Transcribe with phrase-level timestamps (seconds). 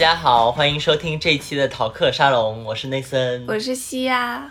[0.00, 4.50] 家好，欢迎收听这一期的逃课沙龙，我是内森，我是西亚。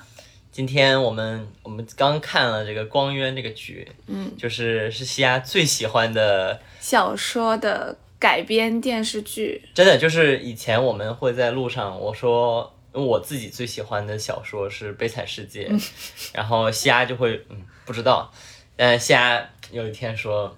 [0.51, 15.67] 今天我们我们刚看了这个《光渊》这个剧，嗯，就是是西亚最喜欢的小说的改编电视剧，真的就是以前我们会在路上，我说我自己最喜欢的小说是《悲惨世界》，
[16.31, 18.31] 然后西亚就会嗯不知道，
[18.75, 20.55] 但西亚有一天说。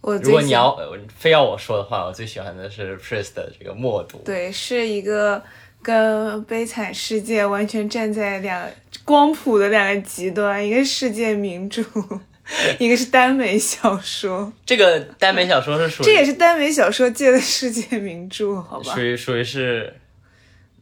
[0.00, 0.76] 我如果你要
[1.16, 4.18] 非要我说的话，我最喜欢的是 Priest 的这个默读。
[4.24, 5.42] 对，是一个
[5.82, 8.68] 跟《悲惨世界》完全站在两
[9.04, 11.82] 光谱的两个极端，一个世界名著，
[12.78, 14.52] 一个是耽美小说。
[14.66, 18.94] 这个耽美小说是属于这也是耽美小说界的世界名著，好吧？
[18.94, 19.94] 属于属于是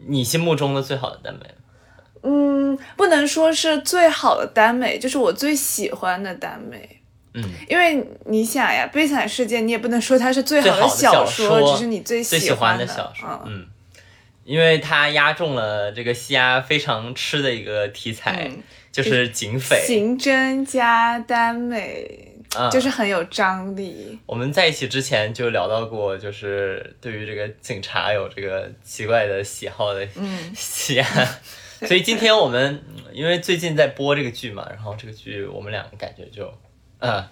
[0.07, 1.47] 你心目中的最好的耽美。
[2.23, 6.98] 嗯，不能说是最好的耽美，就是我最喜欢的耽美。
[7.39, 13.45] 嗯，因为你想呀，《悲惨世界》你也不能说它是最好的小说，只是你最喜欢的小说。
[13.47, 13.65] 嗯，
[14.45, 18.51] 因为它压中了这个西亚非常吃的一个题材，
[18.91, 22.35] 就是警匪、刑侦加耽美，
[22.73, 24.19] 就是很有张力。
[24.27, 30.05] 我们在一起之前就聊到过，就是对于这个警察有这个奇怪的喜好的
[30.57, 31.07] 西亚，
[31.87, 36.53] 所以今天我们因为最近在播这个剧嘛，然后这个剧我们两个感觉就。
[37.01, 37.25] 嗯，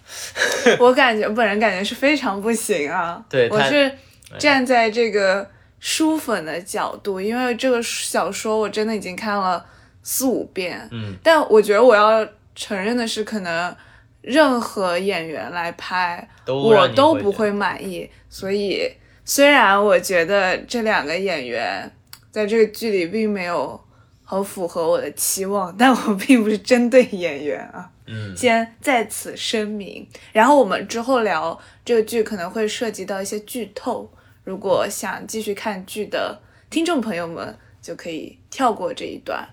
[0.79, 3.23] 我感觉本人感觉是非常不行啊。
[3.29, 3.91] 对，我是
[4.39, 5.49] 站在这个
[5.81, 9.65] 书粉的角度，因为这个小说我真的已经看了
[10.03, 10.89] 四五遍。
[10.93, 13.75] 嗯，但我觉得我要承认的是，可能
[14.23, 18.09] 任何演员来拍，我都不会满意。
[18.29, 18.89] 所以，
[19.25, 21.91] 虽然我觉得这两个演员
[22.31, 23.81] 在这个剧里并没有
[24.25, 27.91] 很符合我的期望，但我并不是针对演员啊。
[28.07, 34.09] 嗯，先在此声明，然后我们之后聊这个剧可能会涉及到一些剧透，
[34.45, 36.41] 如果想继续看剧的
[36.71, 39.49] 听众朋友们就可以跳过这一段。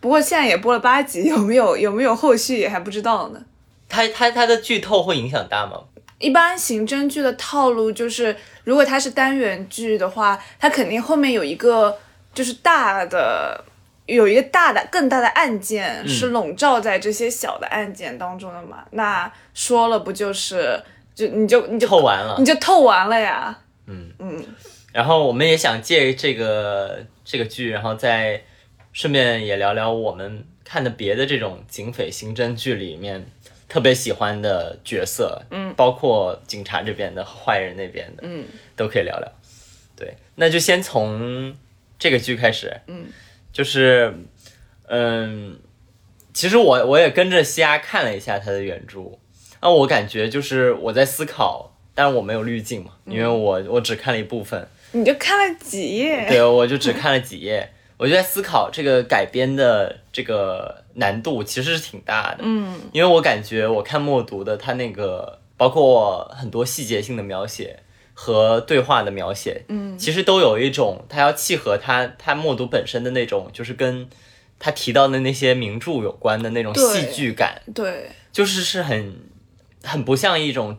[0.00, 3.44] 不过现在也播了八集，有没有有没有后续也还不知道呢。
[3.88, 5.84] 它它它的剧透会影响大吗？
[6.18, 8.34] 一般刑侦剧的套路就是，
[8.64, 11.98] 如果它是单元剧的话，它肯定后面有一个
[12.32, 13.64] 就是大的。
[14.08, 18.82] 有一个大的、更大的案件是笼罩在这些小的案件当中的嘛？
[18.92, 20.82] 那说了不就是，
[21.14, 23.58] 就你就你就透完了，你就透完了呀？
[23.86, 24.42] 嗯嗯。
[24.94, 28.42] 然后我们也想借这个这个剧，然后再
[28.94, 33.26] 顺便也聊聊我们看的别的这种警匪刑侦剧里面
[33.68, 39.30] 特别喜欢的角色，嗯，包括警察这边的、坏人那边的，嗯，都可以聊聊。
[39.94, 41.54] 对，那就先从
[41.98, 43.04] 这个剧开始，嗯。
[43.52, 44.14] 就是，
[44.86, 45.58] 嗯，
[46.32, 49.18] 其实我我也跟着西亚看了一下他的原著，
[49.60, 54.66] 那我感觉就是我在思考，但是我没有滤镜嘛，因为我我只看了一部分。
[54.92, 56.26] 你就看了几页？
[56.28, 62.38] 对，我就只看了几页，我就在思考这个改编的这个难度其实是挺大的。
[62.42, 67.80] 嗯，因为我感觉我看默读的他那个，包括很多细节性的描写。
[68.20, 74.08] 和对话的描写，嗯，其实都有一种他要契合他他默读本身的那种，就是跟
[74.58, 79.14] 他提到的那些名著有关的那种戏剧感，对，就是是很
[79.84, 80.76] 很不像一种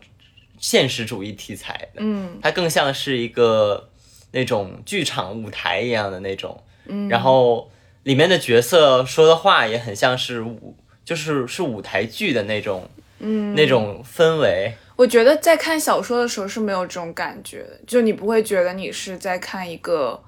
[0.58, 3.88] 现实主义题材的，嗯，它更像是一个
[4.32, 7.70] 那种剧场舞台一样的那种，嗯，然后
[8.02, 12.86] 里面的角色说的话也很像是舞，就是是舞台剧的那种，
[13.18, 14.74] 嗯，那种氛围。
[15.00, 20.22] 我觉得在看小说的时候是没有这种感觉的，就你不会觉得你是在看一个，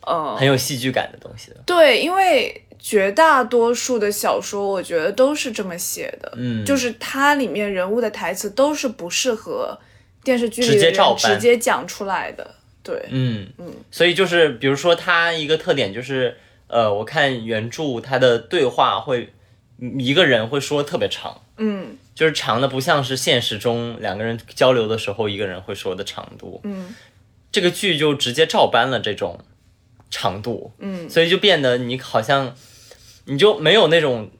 [0.00, 1.56] 呃，很有戏剧感的东西的。
[1.66, 9.78] 对，因为绝大多数的小说，我觉得都是这么写的，嗯，就是它里面人物的台词都是不适合
[10.22, 12.54] 电视剧里直接直接讲出来的。
[12.82, 16.34] 对，嗯嗯，所以就是比如说它一个特点就是，
[16.68, 19.34] 呃，我看原著它的对话会
[19.98, 21.98] 一个人会说特别长，嗯。
[22.14, 26.94] 就是长的不像是现实中两个人交流的时候一个人会说的长度，嗯，
[27.50, 29.40] 这个剧就直接照搬了这种
[30.10, 32.54] 长度，嗯，所以就变得你好像
[33.24, 34.30] 你就没有那种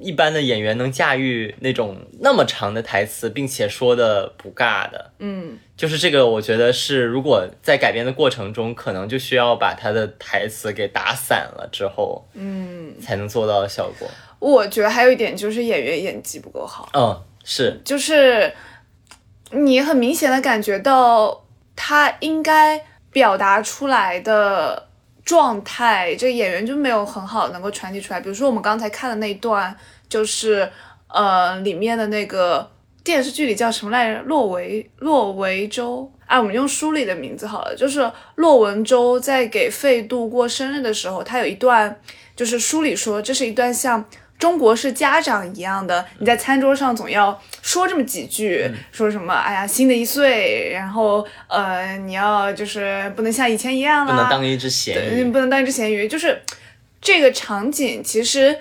[0.00, 14.08] 一般的演员能驾驭那种那么长的台词，并且说的不尬的，嗯，就是这个我觉得是如果在改编的过程中，可能就需要把他的台词给打散了之后，嗯，才能做到的效果。
[14.42, 16.88] 我觉得还有一点就是演员演技不够好。
[16.94, 18.52] 嗯，是，就是
[19.52, 21.44] 你很明显的感觉到
[21.76, 24.88] 他应该表达出来的
[25.24, 28.20] 状态，这个演员就没有很好能够传递出来。
[28.20, 29.72] 比如说我们刚才看的那一段，
[30.08, 30.68] 就是
[31.06, 32.68] 呃里面的那个
[33.04, 34.22] 电视剧里叫什么来着？
[34.22, 36.10] 洛维洛维州。
[36.26, 42.00] 啊，我们用书里的名字好了，就是骆文舟在给费度过生日的时候，他有一段，
[42.34, 44.02] 就是书里说这是一段像
[44.42, 56.42] 中国式家长一样的，你在餐桌上总要说这么几句，说什么哎呀新的一岁，然后呃你要就是不能像以前一样了，不能当一只咸鱼，不能当一只咸鱼，就是
[57.00, 58.58] 这个场景其实。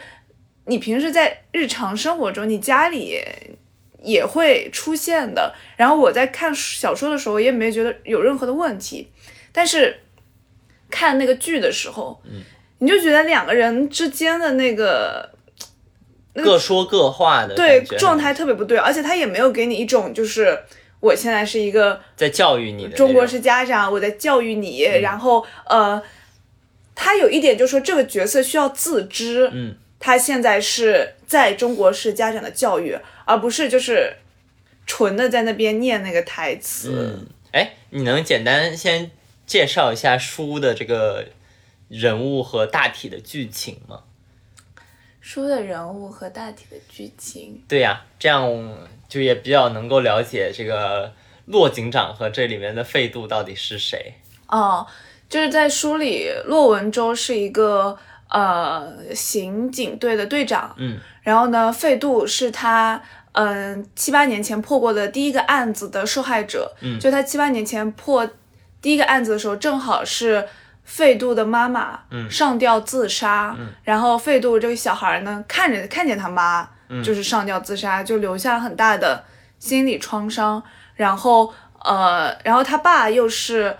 [0.65, 3.19] 你平时在日常生活中，你家里
[4.03, 5.53] 也会出现的。
[5.75, 9.11] 然后我在看小说的时候，也没觉得有任何的问题。
[9.51, 10.01] 但是
[10.89, 12.43] 看那个剧的时候，嗯，
[12.77, 15.30] 你就觉得两个人之间的那个
[16.33, 20.57] 各说各话的对状态特别不对，而且他也没有给你一种就是
[20.99, 24.81] 我现在是一个在教育你的中国式家长，我在教育你。
[25.01, 26.01] 然后呃，
[26.95, 29.75] 他有一点就是说这个角色需要自知，嗯。
[30.03, 34.11] 他现在是在中国式家长的教育，而不是就是
[34.87, 37.19] 纯的在那边念那个台词。
[37.19, 39.11] 嗯，哎，你能简单先
[39.45, 41.27] 介绍一下书的这个
[41.87, 43.99] 人物和大体的剧情吗？
[45.33, 47.63] 书的人物和大体的剧情。
[47.65, 48.43] 对呀，这样
[49.07, 51.13] 就也比较能够了解这个
[51.45, 54.13] 骆警长和这里面的费度到底是谁。
[54.47, 54.85] 哦，
[55.29, 57.97] 就是在书里，骆文舟是一个。
[58.33, 68.25] 呃，刑警队的队长，嗯，然后呢，费度是他，嗯，七八年前破过的第一个案子的受害者，嗯，就他七八年前破
[68.81, 70.47] 第一个案子的时候，正好是
[70.91, 76.67] 费度的妈妈，嗯，上吊自杀，嗯，然后费度这个小孩呢，看着看见他妈，
[77.03, 79.23] 就是上吊自杀，就留下了很大的
[79.57, 80.61] 心理创伤，
[80.95, 81.53] 然后，
[81.83, 83.77] 呃，然后他爸又是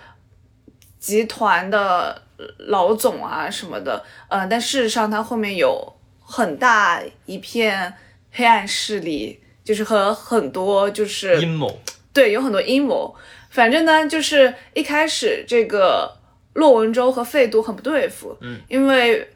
[1.00, 2.22] 集团的。
[2.70, 7.94] 老总啊什么的，呃，但事实上他后面有很大一片
[8.32, 11.80] 黑暗势力，就是和很多就是阴谋，
[12.12, 13.16] 对，有很多阴谋。
[13.52, 16.12] 反正呢，就是一开始这个
[16.54, 19.28] 骆文舟和费度很不对付，嗯，因为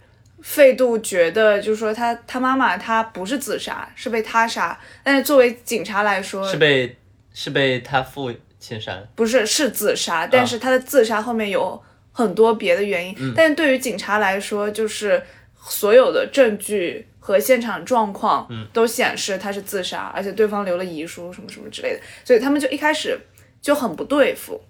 [0.41, 6.97] 费度觉得就是说他他妈妈他不是自杀，是被他杀，但是作为警察来说是被
[7.33, 11.81] 是被他父亲杀，不是是自杀，但是他的自杀后面有。
[12.17, 15.21] 很多别的原因，但是对于警察来说，就是
[15.61, 23.19] 所有的证据和现场状况都显示他是自杀，而且对方留了遗书什么什么之类的，所以他们就一开始
[23.61, 24.63] 就很不对付。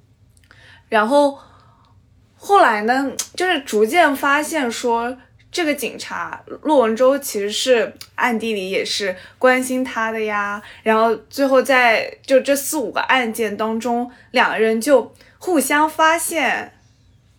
[0.89, 1.37] 然后
[2.45, 5.17] 后来呢，就是逐渐发现说，
[5.51, 10.61] 这个警察骆文舟其实是暗地里也是关心他的呀。
[10.83, 16.71] 然后最后在就这四五个案件当中，两个人就互相发现。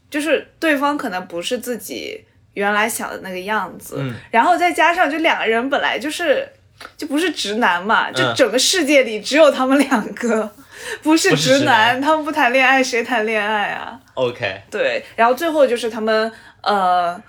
[0.08, 2.24] 就是对方可能不是自己
[2.54, 4.00] 原来想的那个样子，
[4.30, 6.48] 然后再加上就两个人本来就是
[6.96, 10.48] 就不是直男嘛，就整个世界里只有他们两个
[11.02, 16.30] 不是直男，他们不谈恋爱谁谈恋爱啊？OK，对，然后最后就是他们
[16.62, 17.20] 呃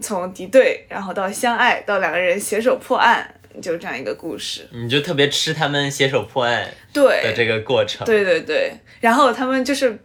[0.00, 4.68] 从敌对，然后到相爱，到两个人携手破案，就这样一个故事。
[4.72, 9.98] 你就特别吃他们携手破案对的这个过程，对对对，然后他们就是。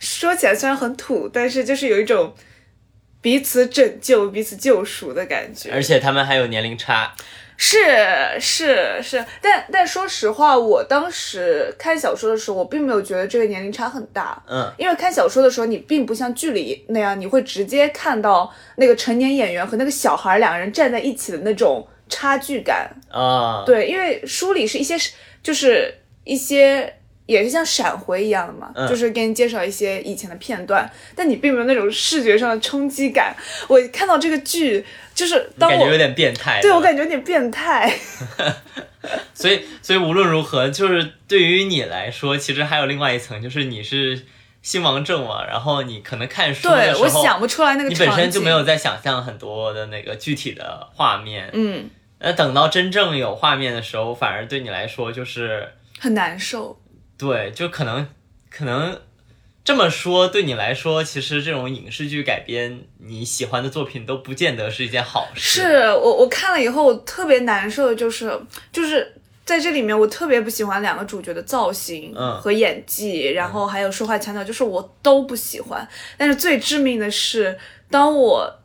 [0.00, 2.34] 说起来虽然很土，但是就是有一种
[3.22, 5.70] 彼此拯救、彼此救赎的感觉。
[5.72, 7.14] 而且他们还有年龄差，
[7.60, 7.76] 是
[8.38, 14.40] 是是，但但说实话，我当时看小说的时候，我并没有觉得这个年龄差很大。
[14.48, 23.64] 嗯，因为看小说的时候，你并不像剧里那样，你会直接看到那个成年演员和那个小孩两个人站在一起的那种差距感啊。
[23.66, 24.94] 对，因为书里是一些
[25.42, 26.94] 就是一些。
[27.28, 33.36] 也是像闪回一样的嘛，就是给你介绍一些以前的片段，但你并没有那种视觉上的冲击感。
[33.68, 34.82] 我看到这个剧，
[35.14, 37.94] 就是当我感觉有点变态，对我感觉有点变态。
[39.34, 44.24] 所以，所以无论如何，就是对于你来说，其实还有另外一层，就是你是
[44.62, 55.68] 心王症嘛，然后你可能看书的时候，我想不出来那个，你本身就没有在想象很多的那个具体的画面，嗯，那等到真正有画面的时候，反而对你来说就是
[55.98, 56.80] 很难受。
[57.18, 58.06] 对，就可能，
[58.48, 59.00] 可能
[59.64, 65.60] 这么说，对你来说，其实这种影视剧改编你喜欢的作品都不见得是一件好事。
[65.60, 68.32] 是我我看了以后，我特别难受的就是，
[68.72, 75.86] 就是在这里面，我特别不喜欢两个主角的造型和演技，然后还有说话腔调，就是我都不喜欢。
[76.16, 77.58] 但是最致命的是，
[77.90, 78.60] 当我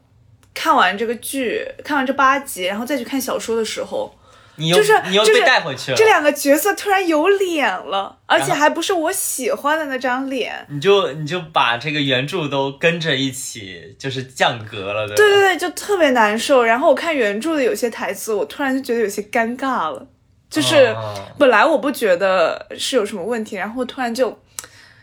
[0.54, 4.16] 看完这个剧，看完这八集，然后再去看小说的时候。
[4.56, 10.66] 你又就是你又被带回去了，这两个角色突然有脸了，而且还不是我喜欢的那张脸。
[10.70, 16.64] 你就你就把这个原著都跟着一起就是降格了，对对对对，就特别难受。
[16.64, 20.08] 然后我看原著的有些台词，我突然就觉得有些尴尬了。
[20.50, 20.96] 就是
[21.40, 24.40] 本来我不觉得是有什么问题，然后突然就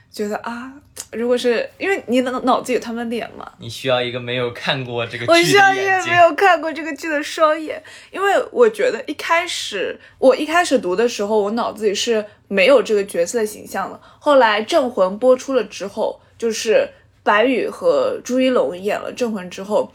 [0.08, 0.72] 觉得啊，
[1.12, 14.00] 如果是因为你的脑子有他们脸嘛，你需要一个没有看过这个剧我需要一个没有看过这个剧的双眼，因为我觉得一开始我一开始读的时候，我脑子里是没有这个角色的形象的。
[14.18, 16.88] 后来《镇魂》播出了之后，就是
[17.22, 19.92] 白宇和朱一龙演了《镇魂》之后，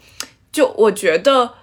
[0.52, 1.54] 就我觉得。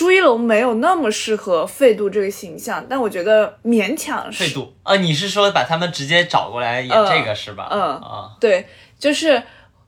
[0.00, 4.44] 朱一龙没有那么适合费度这个形象，但我觉得勉强是。
[4.44, 7.68] 费度啊，你是说把他们直接找过来演这个是吧？
[7.70, 8.66] 嗯啊，对，
[8.98, 9.42] 就是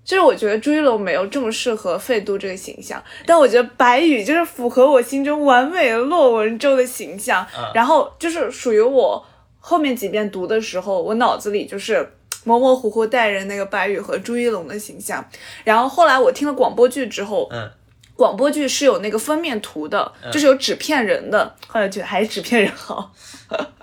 [0.05, 9.25] 就是我觉得朱一龙没有这么适合费度这个形象，但我觉得白宇就是符合我心中完美的骆文舟的形象，然后就是属于我
[9.61, 12.07] 后面几遍读的时候，我脑子里就是
[12.45, 15.27] 模模糊糊带着那个白宇和朱一龙的形象，
[15.65, 17.71] 然后后来我听了广播剧之后，嗯。
[18.15, 23.13] 广播剧是有那个封面图的，就是有纸片人的，后来觉得还是纸片人好，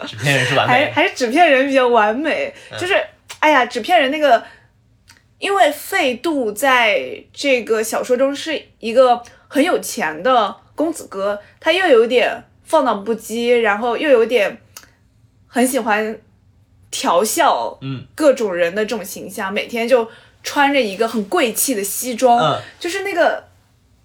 [0.06, 2.54] 纸片人是完美，还还是纸片人比较完美。
[2.80, 2.94] 就是
[3.40, 4.42] 哎呀，纸片人那个，
[5.40, 14.62] 因为费度在这个小说中是一个很有钱的公子哥，他又有点放荡不羁，然后又有点
[15.48, 16.18] 很喜欢
[16.92, 20.08] 调笑，嗯，各种人的这种形象，每天就
[20.44, 23.49] 穿着一个很贵气的西装，就是那个。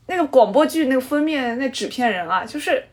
[0.06, 2.84] 那个广播剧那个封面那纸片人啊，就是，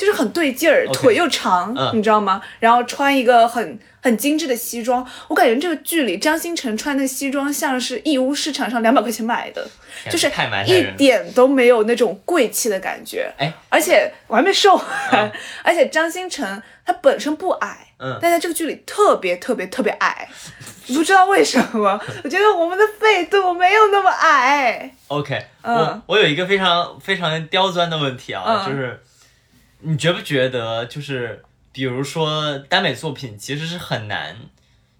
[0.00, 2.40] 就是很对劲儿，腿又长，你知道吗？
[2.58, 9.68] 然后穿一个很很精致的西装，我感觉这个剧里张新成穿那个西装像是义乌市场上两百块钱买的，
[10.10, 10.26] 就是
[10.64, 13.30] 一点都没有那种贵气的感觉。
[13.36, 14.74] 哎，而且我还没说
[15.12, 20.26] 完， 而且张新成他本身不矮，嗯，但在这个剧里特别特别特别矮。
[20.94, 24.90] 不知道为什么， 我觉得我们的费度没有那么矮。
[25.08, 29.00] OK，我我有一个非常非常刁钻的问题啊，就是
[29.82, 34.36] 你觉不觉得，就是比如说耽美作品其实是很难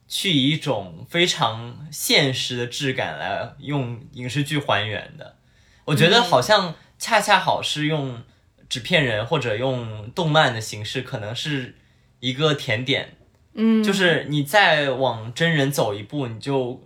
[0.09, 5.37] 去以一种非常现实的质感来用影视剧还原的？
[5.85, 8.23] 我觉得好像恰恰好是用
[8.69, 11.77] 纸片人或者用动漫的形式，可能是
[12.21, 13.17] 一个甜点。
[13.55, 16.85] 嗯，就是你再往真人走一步，你就，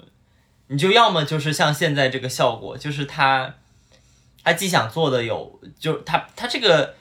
[0.69, 3.57] 你就要么就是像现在这个效果，就是他，
[4.43, 6.95] 他既想做的有，就他他这个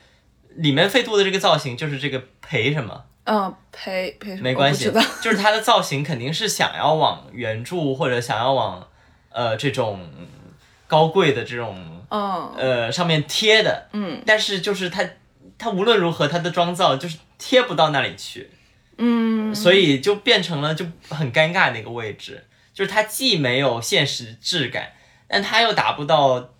[0.55, 3.05] 里面费度的这个造型，就是这个陪什么？
[3.25, 4.91] 嗯，陪陪没关系，
[5.21, 8.87] 就是他的造型肯定是想要往原著或者想要往
[9.29, 10.09] 呃这种
[10.87, 12.53] 高贵的这种，嗯。
[12.57, 15.07] 呃上面贴的，嗯，但是就是他
[15.57, 18.49] 他无论如何他的妆造就是贴不到那里去。
[18.97, 24.91] 嗯，所以就变成了就很尴尬的一个位置，就是他既没有现实质感，
[25.27, 26.51] 但他又达不到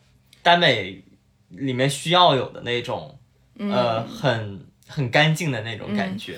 [0.41, 1.03] 耽美
[1.49, 3.19] 里面需要有的那种，
[3.59, 6.37] 呃，很很干净的那种感觉。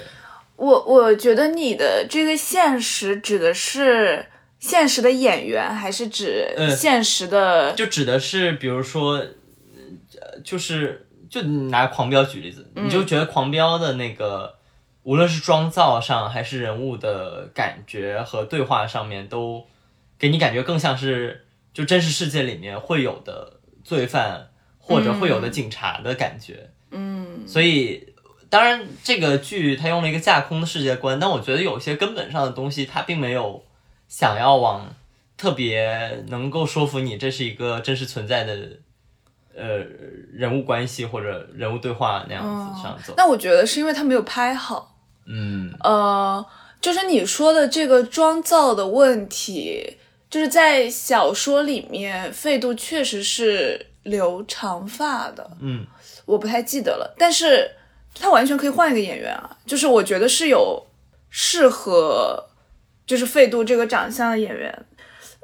[0.55, 4.25] 我我觉得你的这个现实指的是
[4.59, 7.73] 现实的演员，还是指现实的？
[7.73, 14.55] 就指的是，比如说，呃，就是就拿狂飙举例子，你就觉得狂飙的那个。
[15.03, 19.63] 无论是妆造上，还是人物的感觉和对话上面，都
[20.17, 26.71] 给你感觉更像是就真实世界里面会有的罪犯或者会有的警察的感觉。
[26.71, 26.74] 嗯，
[27.47, 28.13] 所以
[28.49, 33.63] 当然这个剧它用了一个架空的世界观，但我觉得有些根本上的东西它并没有
[34.07, 34.93] 想要往
[35.37, 38.69] 特别能够说服你这是一个真实存在的
[39.55, 39.79] 呃
[40.33, 43.13] 人物关系或者人物对话那样子上走。
[43.17, 44.95] 那我觉得是因为他没有拍好。
[45.27, 46.45] 嗯，呃，
[46.79, 49.97] 就是你说的这个妆造的问题，
[50.29, 55.49] 就是在小说里面，费度确实是留长发的。
[55.59, 55.85] 嗯，
[56.25, 57.71] 我不太记得了，但是
[58.13, 59.57] 他完全可以换一个演员啊。
[59.65, 60.85] 就是我觉得是有
[61.29, 62.45] 适合，
[63.05, 64.85] 就是费度这个长相的演员。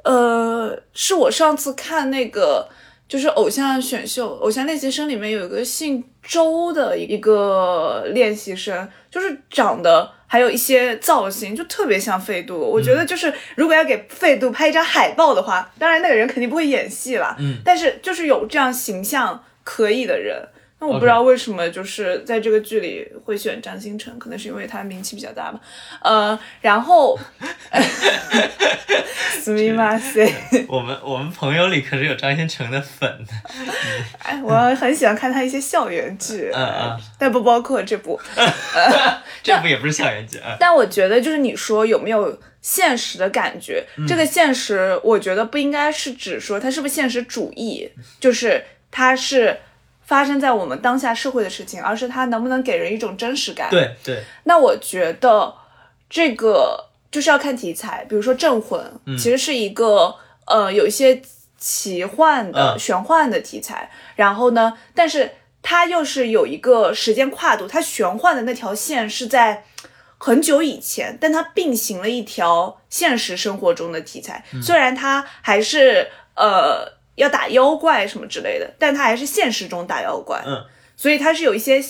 [0.04, 2.68] 呃，是我上次看那个。
[3.08, 12.58] 就是偶像选秀、偶像练习生里面有一个姓周的一个练习生，就是长得还有一些造型就特别像费度。
[12.58, 20.48] 我觉得就是如果要给费度拍一张海报的话，当然那个人肯定不会演戏了，嗯，但是就是有这样形象可以的人。
[20.82, 25.60] 那我不知道为什么就是在这个剧里会选张新成，可能是因为他名气比较大吧。
[26.02, 27.16] 呃，然后，
[30.66, 33.32] 我们我们朋友里可是有张新成的粉的。
[34.24, 38.20] 哎，我很喜欢看他一些校园剧，嗯嗯，但不包括这部。
[39.40, 40.56] 这部也不是校园剧啊。
[40.58, 43.84] 但我觉得就是你说有没有现实的感觉？
[44.08, 49.56] 这个现实，我觉得不应该是指说他是不是现实主义，就是他是。
[50.04, 53.70] 发生在我们当下社会的事情，而是它能不能给人一种真实感？
[53.70, 54.22] 对对。
[54.44, 55.54] 那我觉得
[56.10, 60.14] 这个就是要看题材，比如说《镇魂》，其实是一个
[60.46, 61.22] 呃有一些
[61.56, 63.90] 奇幻的、玄幻的题材。
[64.16, 65.30] 然后呢，但是
[65.62, 69.64] 它又是有一个时间跨度，它玄幻的那条线是在
[70.18, 74.44] 很久以前，但它并行了一条现实生活中的题材。
[74.62, 76.86] 虽然它还是呃
[77.22, 80.42] 要打妖怪什么之类的，但他还是现实中打妖怪。
[80.46, 80.62] 嗯，
[80.96, 81.82] 所以他是有一些，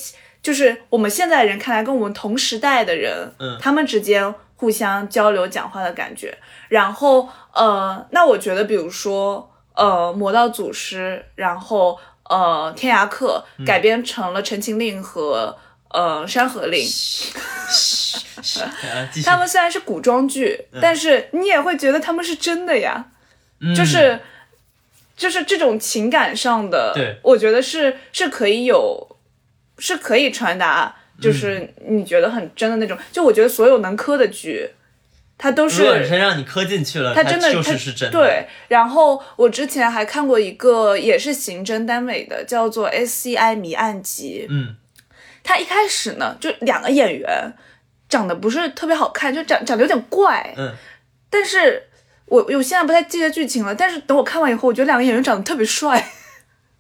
[0.43, 4.35] 就是我们现在人看来跟我们同时代的人，嗯，他们之间。
[4.63, 11.99] 互相交流讲话的感觉，然后呃，那我觉得，比如说呃，魔道祖师，然后
[12.31, 15.59] 呃，天涯客改编成了《陈情令》和
[15.91, 16.81] 呃《山河令
[19.25, 23.07] 》，他们虽然是古装剧，但是你也会觉得他们是真的呀，
[23.77, 24.21] 就是
[25.17, 29.17] 就是这种情感上的，对，我觉得是是可以有，
[29.79, 30.97] 是可以传达。
[31.21, 34.69] 就是你觉得很真的那种，就我觉得所有能磕的剧，
[35.39, 38.19] 它都是本身让你磕进去了，它真的就是是真的。
[38.19, 44.47] 对，然后我之前还看过一个也是刑侦耽美的，叫做《SCI 谜案集》。
[44.51, 44.75] 嗯，
[45.45, 47.53] 它一开始呢，就两个演员
[48.09, 50.53] 长得不是特别好看，就长长得有点怪。
[50.57, 50.73] 嗯，
[51.31, 51.85] 但是
[52.27, 56.11] 我我现在不太记得剧情了，但是等我看完以后，我觉得两个演员长得特别帅。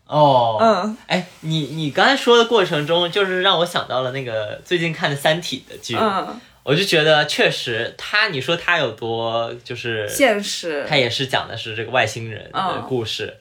[0.06, 13.37] 哦， 嗯，哎，你你刚才说的过程中，就是让我想到了那个最近看的《三体》的剧，嗯，我就觉得确实，他你说他有多就是现实，他也是讲的是这个外星人的故事，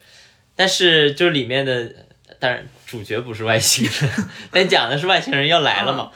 [0.56, 1.90] 但是就是里面的，
[2.38, 4.10] 当然主角不是外星人，
[4.50, 6.10] 但讲的是外星人要来了嘛，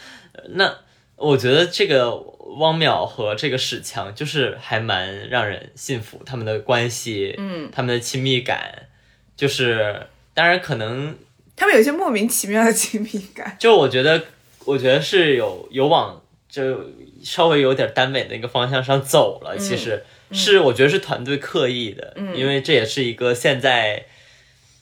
[0.51, 0.75] 那
[1.17, 2.13] 我觉得这个
[2.59, 8.89] 汪淼和这个史强就是还蛮让人信服，他们的关系，嗯，他们的亲密感，
[9.37, 10.09] 就是。
[10.37, 11.17] 当然，可能
[11.57, 13.57] 他们有一些莫名其妙的亲密感。
[13.59, 14.23] 就我觉得，
[14.67, 16.91] 我觉得是有有往就
[17.25, 19.57] 稍微有点耽美的一个方向上走了。
[19.57, 24.05] 其实是我觉得是团队刻意的，因为这也是一个现在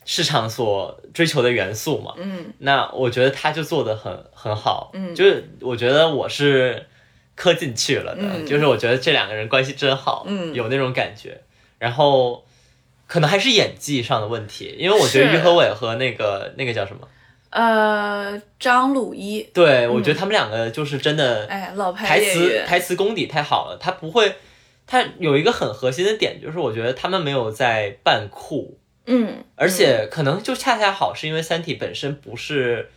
[0.04, 2.14] 市场所追求的元素嘛。
[2.16, 4.90] 嗯，那我觉得他就做的很很好。
[4.94, 6.84] 嗯，就是我觉得我是
[7.34, 10.24] 磕进去了的，就是我觉得这两个人关系真好。
[10.26, 11.40] 嗯，有那种感觉，
[11.78, 12.44] 然后。
[13.06, 17.06] 可能还是演技上的问题，因为我觉得于和伟和那个那个叫什么，
[17.50, 24.34] 呃，张鲁一，对我觉得他们两个就是真的，哎，老台词台词功底太好了，他不会，
[24.86, 32.88] 他有一个很核心的点，就是我觉得他们没有在扮酷，嗯，而且可能就恰恰好是因为《三体》本身不是。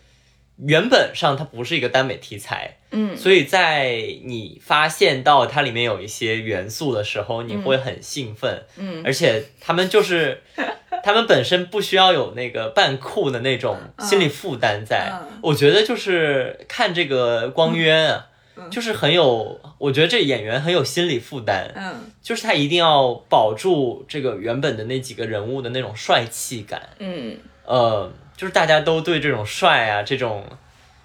[0.66, 3.92] 原本上它不是一个耽美题材，嗯，所以在
[4.24, 10.42] 你发现到它里面有一些元素的时候，你会很兴奋，嗯，而且他们就是
[11.04, 15.12] 他们本身不需要有那个扮酷的那种心理负担，在。
[15.44, 18.28] 我觉得就是看这个光渊啊，
[18.72, 28.12] 就是很有，我觉得这演员很有心理负担，嗯，就是他一定要保住这个原本的那几个人物的那种帅气感，嗯，呃。
[28.38, 30.46] 就是大家都对这种帅啊、这种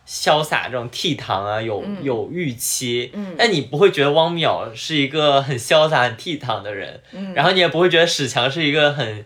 [0.07, 9.25] 潇洒、这种倜傥啊有有预期，嗯，但你不会觉得汪淼是一个很潇洒、很倜傥的人，嗯，然后你也不会觉得史强是一个很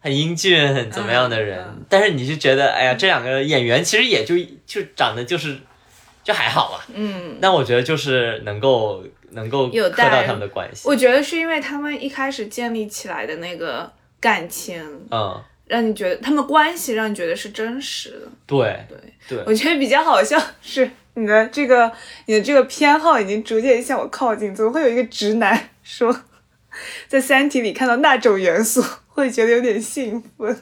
[0.00, 4.34] 很英俊、很怎么样的人，但是你就觉得，哎呀，这两个演员其实也就
[4.64, 5.58] 就长得就是
[6.24, 15.42] 就还好吧，嗯，那我觉得就是能够能够有磕到他们的关系，我觉得是因为他们一开始建立起来的那个感情，嗯。
[15.66, 18.98] 让你觉得他们关系让你觉得是真实的，对对
[19.28, 21.90] 对，我觉得比较好笑是你的这个
[22.26, 26.14] 你的这个偏好已经逐渐向我靠近，怎么会有一个直男说
[27.08, 30.60] 在《三体》里看到那种元素会觉得有点兴奋？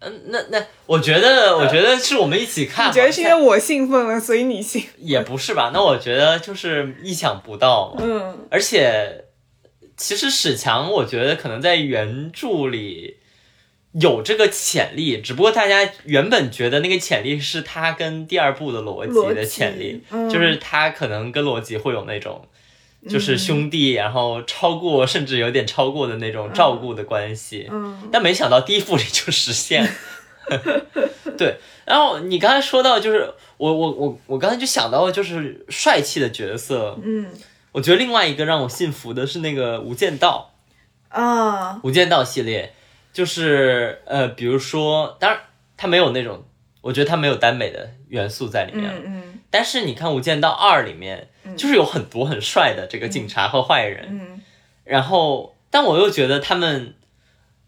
[0.00, 4.82] 嗯，那那我觉得我觉得是我们一起看，你觉得是因为我兴奋了所以你兴？
[4.96, 5.70] 也不是吧？
[5.72, 9.24] 那我觉得就是意想不到嘛，嗯，而且
[9.96, 13.17] 其实史强我觉得可能在原著里。
[14.00, 22.46] 有这个潜力，只不过大家原本觉得那个潜力是他跟第二部的逻辑的潜力，就是他可能跟逻辑会有那种，
[23.08, 27.66] 就是兄弟，然后超过甚至有点超过的那种照顾的关系。
[27.70, 29.88] 嗯，但没想到第一部里就实现。
[31.36, 36.98] 对，然后你刚才说到，就是我我我我刚才就想到就是帅气的角色。
[37.02, 37.26] 嗯，
[37.72, 40.52] 我觉得另外一个让我信服的是那个《无间道》
[41.16, 42.74] 啊，《无间道》系列。
[43.18, 45.40] 就是呃，比如说，当然
[45.76, 46.44] 他没有那种，
[46.80, 48.88] 我觉得他没有耽美的元素在里面。
[48.94, 49.40] 嗯嗯。
[49.50, 54.06] 但是你看《无间道二》里面，就是有很多很帅的这个警察和坏人。
[54.08, 54.40] 嗯。
[54.84, 56.94] 然后，但我又觉得他们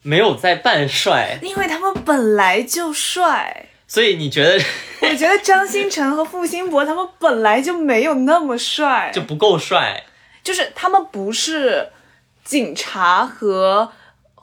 [0.02, 3.66] 没有在扮帅，因为他们本来就帅。
[3.88, 4.64] 所以你觉得？
[5.00, 10.04] 我觉得张新成和付辛博他们本来就没有那么帅，就不够帅。
[10.44, 11.88] 就是他们不是
[12.44, 13.90] 警察和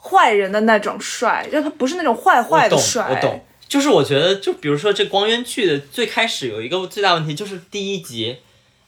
[0.08, 3.08] 坏人的那种帅，就他不是那种坏坏的帅。
[3.10, 8.38] 我懂，就是我觉得，就比如说这光渊剧的最开始有一个最大问题，就是第一集，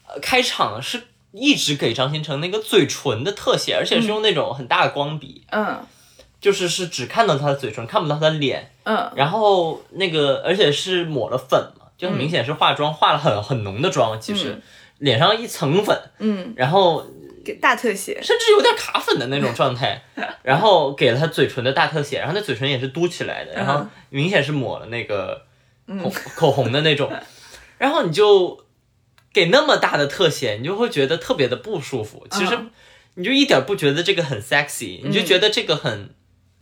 [0.07, 1.01] 呃，开场是
[1.33, 5.85] 一直给张新成那个嘴唇的特写，而且是用那种很大的光笔，嗯，
[6.39, 14.61] 就是是只看到他的嘴唇，看不到他的脸，嗯，然后那个而且是抹了粉嘛，就很明显是化妆，化了很很浓的妆，其实
[14.99, 17.05] 脸上一层粉，嗯，然后。
[17.49, 19.99] 给大特写，甚至有点卡粉的那种状态，
[20.43, 25.41] 然后给了他嘴唇的大特写，然后那嘴唇也是嘟起来的，然后明显是抹了那个
[25.87, 27.11] 口口红的那种，
[27.79, 28.65] 然后你就
[29.33, 32.27] 给那么大的特写，你就会觉得特别的不舒服。
[32.29, 32.55] 其实
[33.15, 36.11] 你就一点不觉得这个很 sexy，你就觉得这个很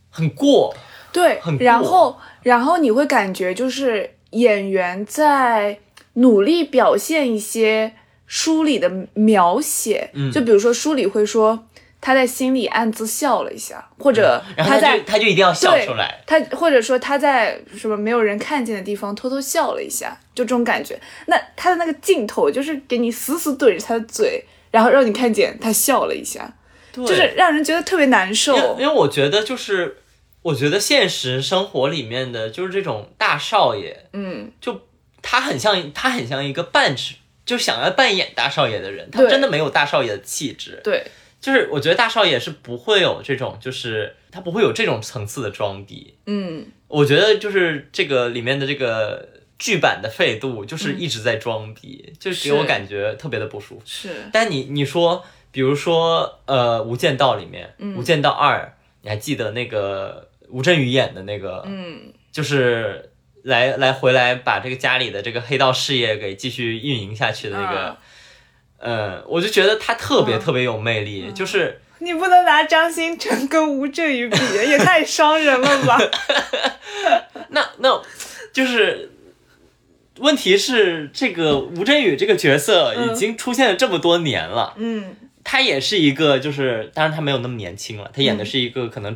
[0.10, 0.74] 很过，
[1.12, 5.80] 对，很然后然后你会感觉就是演员在
[6.14, 7.96] 努力表现一些。
[8.28, 11.68] 书里的描写，就比如说书里会说
[12.00, 21.00] 他在心里暗自笑了一下，或者他在他就一定要笑出来，他或者说他在什么没有人看见的地方偷偷笑了一下，就这种感觉。
[21.26, 26.54] 那他的那个镜头就是给你死死怼着他的嘴，然后让你看见他笑了一下，
[26.94, 28.56] 就是让人觉得特别难受。
[28.78, 29.98] 因为我觉得就是
[30.42, 34.82] 我觉得现实生活里面的就是这种大少爷，嗯，就
[35.22, 37.16] 他很像他很像一个半只。
[37.48, 40.82] 就想要扮演大少爷的人，他真的没有大少爷的气质。
[40.84, 41.02] 对，
[41.40, 46.14] 就是我觉得大少爷是不会有这种，就是他不会有这种层次的装逼。
[46.26, 53.82] 嗯，我觉得就是这个里面的这个剧版的费度，就是一直在装逼，就给我感觉特别的不舒服。
[53.86, 58.60] 是，但你你说，比如说呃，《无间道》里面，《无间道二》，
[59.04, 61.64] 你还记得那个吴镇宇演的那个？
[61.66, 63.10] 嗯，就是。
[63.48, 67.98] 来来回来把这个家里的这个黑道事业给继续运营下去的那个，
[68.78, 71.32] 呃，我就觉得他特别特别有魅力。
[71.32, 74.38] 就是你不能拿张新成跟吴镇宇比，
[74.70, 75.98] 也太伤人了吧？
[77.52, 78.02] 那那，
[78.52, 79.12] 就是
[80.18, 89.16] 问题是这个吴镇宇这个角色已经出现了这么多年了，嗯，他也是一个，就是当然他没有那么年轻了，他演的是一个可能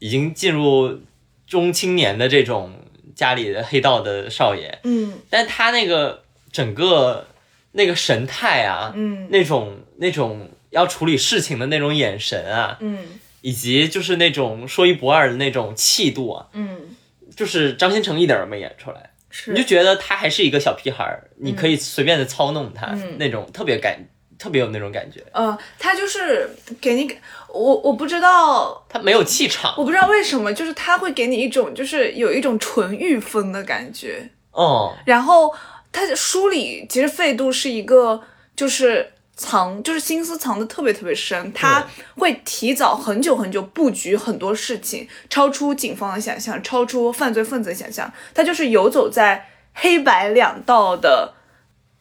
[0.00, 1.00] 已经进入
[1.46, 2.82] 中青年的这种。
[3.16, 7.26] 家里的黑道的少爷，嗯，但他那个整个
[7.72, 12.98] 那个神态啊，嗯，那种那种要处理事情的那种眼神啊，嗯，
[13.40, 16.94] 以及就是那种说一不二的那种气度啊，嗯，
[17.34, 23.98] 就是张新成一点都没演出来，是，你就觉得他还是一个小屁孩，你可以随便的操弄他，那种特别感。
[24.38, 27.10] 特别有那种感觉，嗯，他就是给你，
[27.48, 35.54] 我我不知道他没有气场，我不知道为什么，就是他会给你一种就是有一种纯欲风的感觉，哦，然后
[35.90, 38.22] 他书里其实费度是一个
[38.54, 51.32] 就是藏就是心思藏的特别特别深，他会提早很久很久布局很多事情，超出警方的想象，超出犯罪分子的想象，他就是游走在黑白两道的。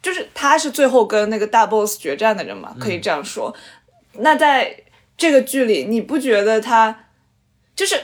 [0.05, 3.51] 就是他是最后跟那个大 boss 决战的人嘛，可以这样说。
[4.19, 4.77] 那在
[5.17, 7.05] 这个剧里，你不觉得他
[7.75, 7.99] 就是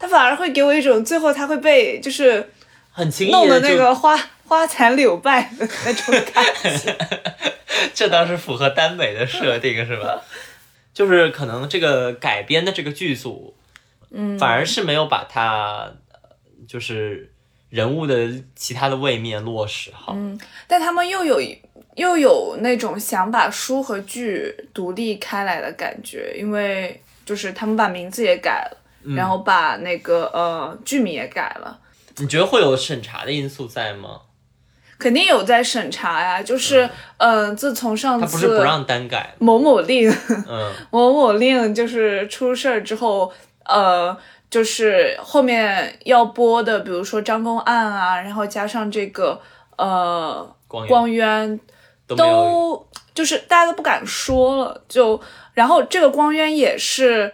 [0.00, 2.50] 他反而会给我一种最后他会被就是
[2.90, 6.44] 很轻易弄的那个花花残柳败的那种感
[6.76, 6.96] 觉？
[7.94, 10.20] 这倒是符合耽美的设定是吧？
[10.92, 13.54] 就是可能这个改编的这个剧组，
[14.10, 15.92] 嗯，反而是没有把他
[16.66, 17.32] 就是。
[17.70, 21.38] 人物的其他的位面落实好，嗯，但他们又有
[21.96, 28.78] 又有那种想把书和剧独立开来的感觉，因为就是他们把名字也改了，
[29.14, 31.78] 然后把那个呃剧名也改了。
[32.16, 34.22] 你觉得会有审查的因素在吗？
[34.98, 40.10] 肯定有在审查呀，就是嗯，自从上次他不是不让单改某某令，
[40.48, 43.30] 嗯， 某某令就是出事儿之后，
[43.66, 44.16] 呃。
[44.50, 49.38] 就是后面要播的，比如说张公案啊，然后加上这个
[49.76, 51.60] 呃光渊，
[52.06, 54.82] 都就是大家都不敢说了。
[54.88, 55.20] 就
[55.52, 57.30] 然后这个光渊也是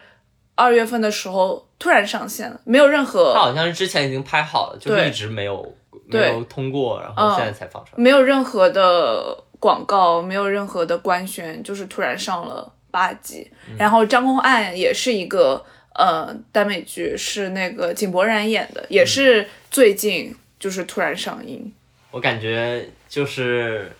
[0.57, 3.33] 二月份的时候突然上线了，没有任何。
[3.33, 5.72] 他好像是之前已经拍好了，就是一直没有
[6.07, 8.03] 没有通过，然后现在才放出来。
[8.03, 13.48] 没有任何的广告，没有任何的官宣，就是突然上了八集。
[13.79, 15.64] 然后张公案也是一个。
[15.94, 21.72] 呃，耽美剧是那个井柏然演的，也是最近就是突然上映。
[22.11, 23.90] 我感觉就是，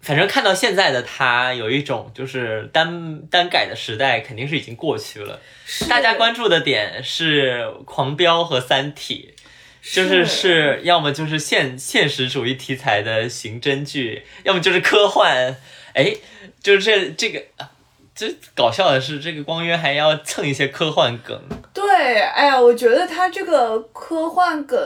[0.00, 5.40] 反正看到现在的他，有一种就是单单改的时代肯定是已经过去了。
[5.88, 9.34] 大家关注的点是《狂飙》和《三体》，
[9.94, 15.56] 就是是要么就是现现实主义题材的刑侦剧，要么就是科幻。
[15.94, 16.14] 哎，
[16.62, 17.42] 就是这这个，
[18.18, 21.40] 这搞笑的是，这个光约还要蹭一些科幻梗。
[21.72, 24.76] 对，哎呀，我觉得他这个科幻梗，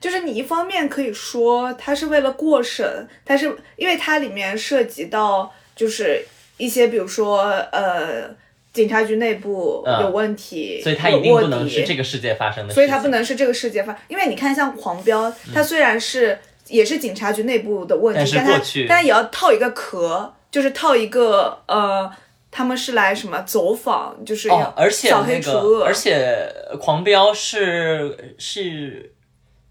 [0.00, 8.34] 就是你一方面可以说他是为了过审，但是因为它里面涉及到就是一些，比如说呃，
[8.72, 16.38] 警察局内部有问题，所以它一定不能是这个世界发生的，所以它不能是这个世界发，因为你看像狂飙，它虽然是。
[16.68, 22.10] 也是警察局内部的问题，但它但也要套一个壳，就是套一个呃，
[22.54, 26.48] 他们是来什么走访，就是而且扫黑除恶，而且
[26.80, 29.12] 狂飙是是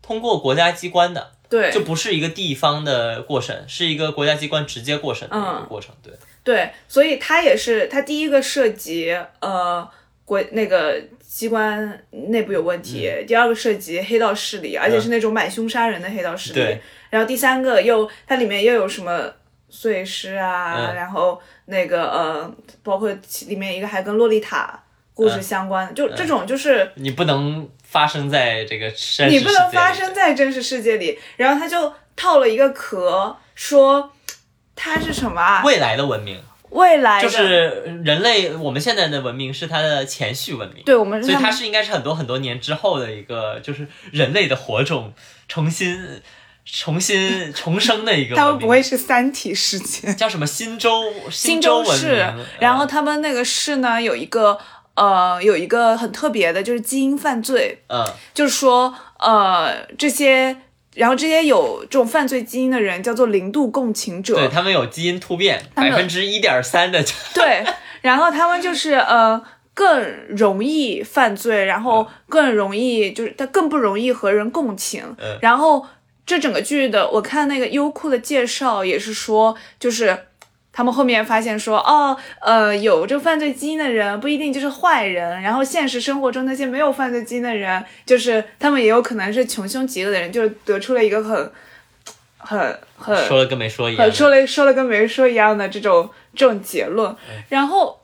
[0.02, 6.12] 通过国家机关的，对，就不是一个地方的过审，是一个国家机关直接过审的一个过程，对。
[6.43, 9.89] 对，所以他也是他第一个涉及呃
[10.26, 11.02] 国那个。
[11.34, 16.78] 机关内部有问题，第二个涉及黑道势力，而且是那种买凶杀人的黑道势力。
[17.10, 19.34] 然后第三个又它里面又有什么
[19.76, 23.10] 碎尸啊，然后那个呃，包括
[23.48, 24.80] 里面一个还跟洛丽塔
[25.16, 31.18] 故事相关，就这种就是你不能发生在这个真你不能发生在真实世界里。
[31.38, 34.14] 然后他就套了一个壳，说
[34.76, 35.64] 它是什么啊？
[35.66, 36.40] 未来的文明。
[36.70, 45.14] 未来就是人类，我们现在的文明是它的前序文明，对我们，所以它是应该是很多很多年之后的一个，就是人类的火种
[45.48, 46.20] 重新、
[46.65, 48.36] 重新 重生的一个。
[48.36, 50.13] 他们不会是三体世界？
[50.13, 51.04] 叫什么新州？
[51.30, 52.26] 新州市。
[52.60, 54.58] 然后他们那个市呢，有一个
[54.95, 57.84] 呃，有一个很特别的，就是基因犯罪。
[57.88, 60.58] 嗯，就是说呃这些。
[60.95, 67.04] 然后这些有这种犯罪基因的人叫做零度共情者，对他们有基因突变，百分之一点三的。
[67.34, 67.65] 对，
[68.02, 69.41] 然后他们就是呃
[69.73, 75.04] 更容易犯罪，然后更容易就是他更不容易和人共情。
[75.17, 75.84] 嗯然后
[76.26, 80.26] 这整个剧的，我看那个优酷的介绍也是说，就是。
[80.76, 91.52] 他们后面发现说，哦，呃，有这个犯罪基因的人不一定就是坏人，然后现实生活中那些没有犯罪基因的人，就是他们也有可能是穷凶极恶的人，就是得出了一个很、
[92.38, 97.16] 很、很说了跟没说一样，说了说了跟没说一样的这种这种结论。
[97.50, 98.02] 然后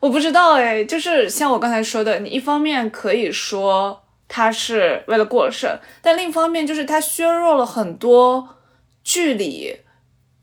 [0.00, 8.48] 我不知道哎，就是像我刚才说的，你一方面可以说他是为了过审，但另一方面就是他削弱了很多
[9.02, 9.80] 剧里。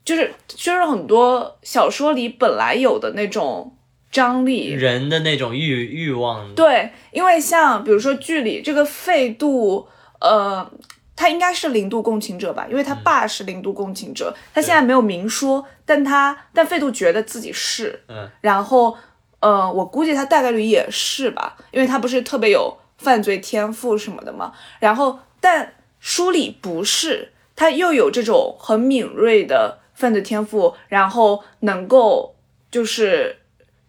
[0.05, 3.77] 就是削弱很多小说里本来有的那种
[4.11, 6.53] 张力，人的那种欲欲望。
[6.55, 9.87] 对，因为像比如说剧里这个费度，
[10.19, 10.69] 呃，
[11.15, 18.97] 他应该是零度共情者吧，因为他爸是零度共情者，他现在没有明说，但他但费度觉得自己是，嗯，然后
[19.39, 29.79] 呃，我估计他大概率也是吧，因为他不是特别有犯罪天赋什么的嘛，然后但书里不是，他又有这种很敏锐的。
[29.95, 32.35] 犯罪天赋，然后能够
[32.71, 33.37] 就是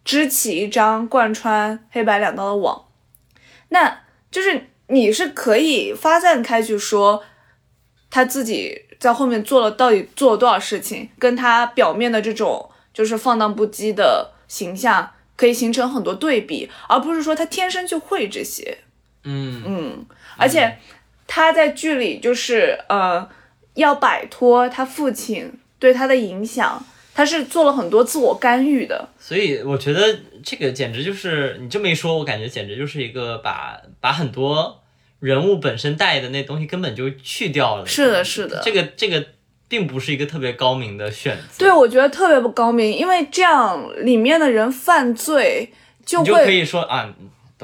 [0.05, 2.89] 织起一张贯穿黑白两道的网，
[3.71, 4.01] 那
[4.31, 7.25] 就是你是可以发散开去说
[8.11, 18.84] 他自己在后面做了到底做了多少事情，跟他表面的这种就是放荡不羁的形象可以形成很多对比，而不是说他天生就会这些。
[19.25, 20.07] 嗯嗯，
[20.37, 20.79] 而且
[21.27, 23.29] 他在剧里就是呃
[23.75, 25.53] 要摆脱他父亲。
[25.77, 26.83] 对他的影响，
[27.15, 34.81] 他是做了很多自我干预的，所以我觉得这个简直就是你这么一说，我感觉简直就是一个把把很多
[35.21, 37.85] 人物本身带的那东西根本就去掉了。
[37.85, 39.27] 是的，是的，这个这个
[39.69, 41.67] 并不是一个特别高明的选择。
[41.67, 45.71] 对，我觉得特别不高明，因为这样里面的人犯罪
[46.07, 47.13] 就会可以说啊。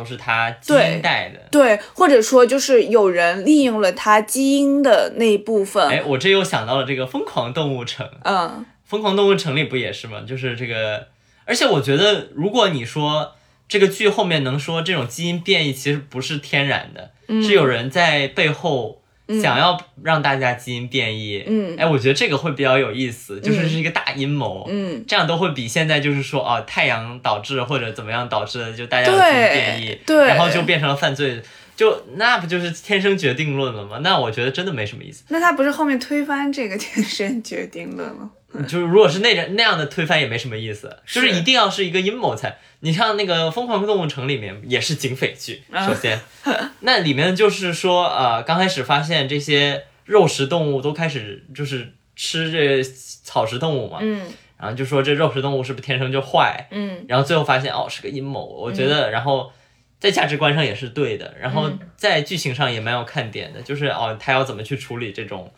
[0.00, 5.86] 都是他基因带的，对，或者说就是有人利用了他基因的那一部分。
[5.90, 8.06] 哎，我这又想到了这个《疯狂动物城》。
[8.22, 8.48] 嗯，
[8.86, 10.22] 《疯狂动物城》里不也是吗？
[10.26, 11.08] 就是这个，
[11.44, 13.34] 而且我觉得，如果你说
[13.68, 17.10] 这个剧后面能说这种基因变异其实不是天然的，
[17.42, 18.99] 是有人在背后。
[19.40, 31.40] 想要让大家基因变异，嗯，哎，我觉得这个会比较有意思，就是是一个大阴谋，嗯，这样都会比现在就是说哦，太阳导致或者怎么样导致的，就大家基因变异，对，然后就变成了犯罪，
[31.76, 33.98] 就那不就是天生决定论了吗？
[34.02, 35.24] 那我觉得真的没什么意思。
[35.28, 38.30] 那他不是后面推翻这个天生决定论了？
[38.66, 42.58] 就是如果是那那样的推翻也没什么意思，就是一定要是一个阴谋才。
[42.80, 46.18] 你像那个《疯狂动物城》里面也是警匪剧，首先，
[46.80, 54.22] 那里面就是说，呃，刚开始发现这些肉食动物都开始就是吃这草食动物嘛，嗯，
[54.58, 59.52] 然后就说这肉食动物是不是天生就坏，嗯，然后最后发现哦是个阴谋，我觉得，然后
[59.98, 65.52] 在价值观上也是对的，然后在剧情上也蛮有看点的，就是哦他要怎么去处理这种。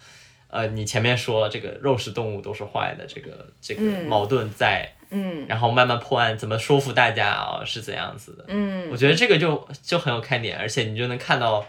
[0.52, 11.64] 呃，你前面说了这个肉食动物都是坏的，这个这个矛盾在，嗯，然后慢慢破案，怎么说服大家啊是怎样子的，嗯，我觉得这个就就很有看点，而且你就能看到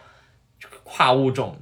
[0.83, 1.57] 跨物种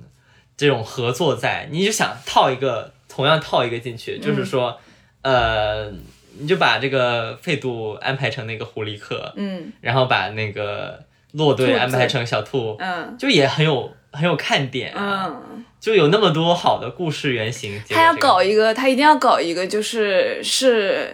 [0.58, 4.80] 这种合作在，你就想套一个同样套一个进去，就是说，
[5.22, 5.92] 呃，
[6.40, 11.04] 你就把这个费度安排成那个狐狸客，嗯，然后把那个
[11.34, 17.82] 骆队安排成小兔，嗯，就也很有很有看点啊，嗯，就有那么多好的故事原型。
[17.90, 21.14] 他要搞一个，他一定要搞一个，就是是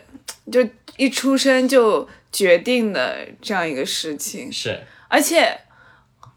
[0.52, 0.64] 就
[0.98, 5.60] 一出生就决定的这样一个事情，是，而且。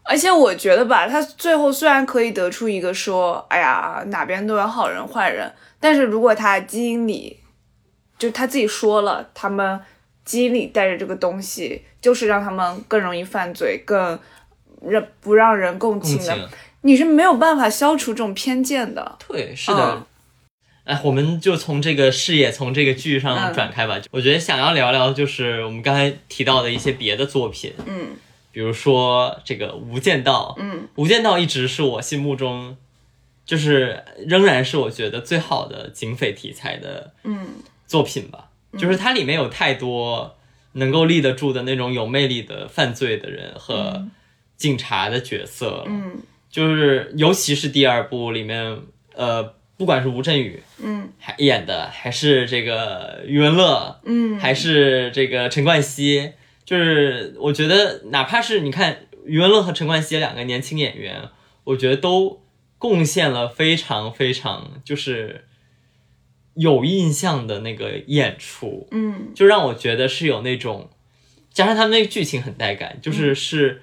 [0.03, 7.39] 而且我觉得吧，他最后虽然可以得出一个说，哎呀，哪边都有好人坏人，但是如果他基因里，
[8.17, 9.79] 就他自己说了，他们
[10.25, 14.19] 基因里带着这个东西，就是让他们更容易犯罪，更
[14.81, 16.49] 让不让人共情的，
[16.81, 19.17] 你是没有办法消除这种偏见的。
[19.27, 20.05] 对，是的。
[20.83, 24.01] 哎，我们就从这个视野，从这个剧上转开吧。
[24.11, 27.73] 我觉得想要聊聊，就是我们刚才提到的一些别的作品。
[27.85, 28.15] 嗯。
[28.53, 32.75] 比如说这个《无间道》，嗯，《无间道》一直是我心目中，
[33.45, 37.47] 就是仍然是我觉得最好的警匪题材的，嗯，
[37.87, 38.49] 作品吧。
[38.77, 40.35] 就是它里面有太多
[40.73, 44.05] 能够立得住的那种有魅力的犯罪的人和
[44.57, 48.77] 警察的角色，嗯，就是尤其是第二部里面，
[49.15, 56.33] 呃，不管是吴镇宇，嗯，还演的，还是这个余文乐，嗯，还是这个陈冠希。
[56.63, 61.29] 就是我觉得，哪怕是你看余文乐和陈冠希两个年轻演员，
[61.63, 62.41] 我觉得都
[62.77, 65.45] 贡献了非常非常就是
[66.53, 70.89] 有印象的那个演出，嗯，就让我觉得是有那种，
[71.51, 73.81] 加上他们那个剧情很带感，就是是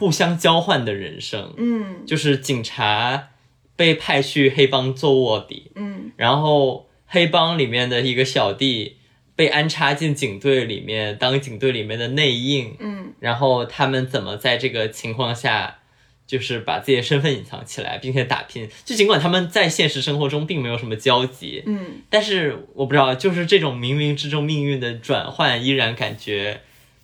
[0.00, 3.28] 互相交换的人生，嗯，就是警察
[3.76, 8.96] 被派去黑帮做卧底，嗯，然后黑帮里面的一个小弟。
[9.36, 15.78] 被安插进警队里面当警队里面的内应，嗯，然后他们怎么在这个情况下，
[16.26, 18.68] 就是把自己的身份隐藏起来，并且打拼。
[18.84, 26.60] 就尽管他们在现实生活中并没有什么交集，嗯，但是我不知道，就是这种冥冥之中命运的转换，依然感觉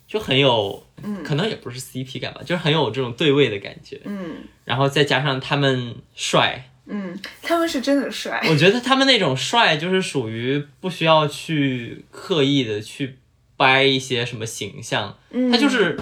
[0.07, 6.69] 就很有，嗯，可能也不是 CP 感吧，就是很有这种对位的感觉，嗯，然后再加上他们帅。
[6.89, 8.41] 嗯，他们是真的帅。
[8.49, 13.17] 我觉得他们那种帅，就是属于不需要去刻意的去
[13.57, 15.17] 掰一些什么形象，
[15.51, 15.99] 他就是，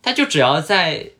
[0.00, 1.10] 他就只要在，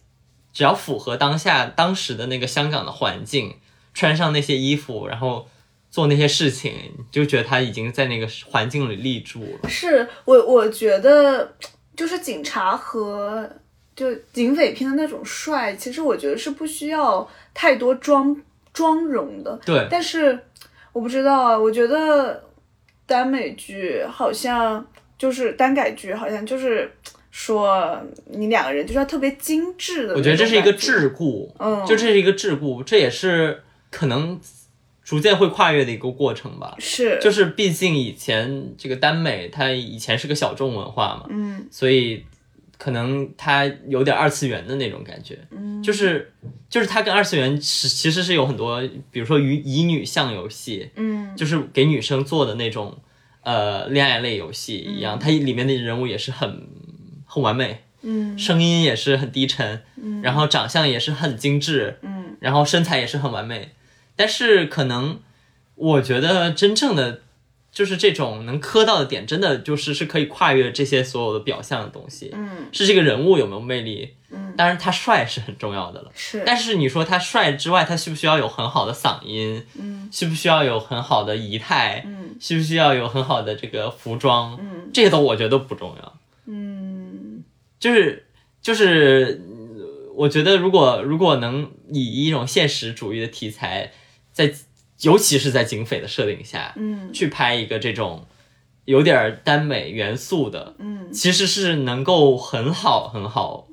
[0.52, 3.56] 只要符合当下当时的那个香港的环境，
[3.92, 5.48] 穿上那些衣服，然后
[5.90, 6.72] 做那些事情，
[7.10, 9.68] 就觉得他已经在那个环境里立住了。
[9.68, 11.56] 是我，我觉得
[12.00, 13.46] 就是警察和
[13.94, 18.34] 就警匪片的那种帅，其实我觉得是不需要太多妆。
[18.72, 20.38] 妆容的，对，但是
[20.92, 22.40] 我不知道啊，我觉得
[23.04, 24.86] 耽美剧好像
[25.18, 26.88] 就是耽改剧，好像就是
[27.32, 30.14] 说你两个人就是要特别精致的。
[30.14, 33.60] 我觉得这是一个桎梏，嗯，就这是一个桎梏，这也是
[33.90, 34.40] 可能
[35.10, 36.76] 逐渐会跨越的一个过程吧。
[36.78, 42.24] 是，就是毕竟以前这个耽美它以前是个小众文化嘛，嗯，所以。
[42.82, 46.32] 可能它有点二次元的那种感觉，嗯，就是
[46.70, 52.96] 就是它跟二次元是其实是有很多，比如说与乙女向游戏，嗯，就是给女生做的那种
[53.42, 56.68] 呃恋爱类游戏一样，它里面的人物也是很
[57.26, 63.72] 很完美，嗯，声音也是很低沉，嗯，然后长相也是很精致，嗯，然后身材也是很完美，
[64.20, 65.18] 但是可能
[65.74, 67.22] 我觉得真正的。
[67.72, 72.28] 就是这种能磕到的点，真的就是是可以跨越这些所有的表象的东西。
[72.34, 74.16] 嗯，是这个人物有没有魅力？
[74.30, 76.10] 嗯，当然他帅是很重要的了。
[76.12, 79.64] 是，但是你说他帅之外，他需不需要有很好的嗓音？
[79.78, 82.02] 嗯，需不需要有很好的仪态？
[82.04, 84.58] 嗯，需不需要有很好的这个服装？
[84.60, 86.18] 嗯，这些都我觉得都不重要。
[86.46, 87.44] 嗯，
[87.78, 88.26] 就是
[88.60, 89.40] 就是，
[90.16, 93.92] 我觉得如果如果能以一种现实主义的题材
[94.48, 94.54] 在。
[95.02, 98.26] 尤其是在警匪的设定下，嗯，去拍一个这种
[98.84, 103.66] 有点耽美元素的，嗯，其实是能够很好很好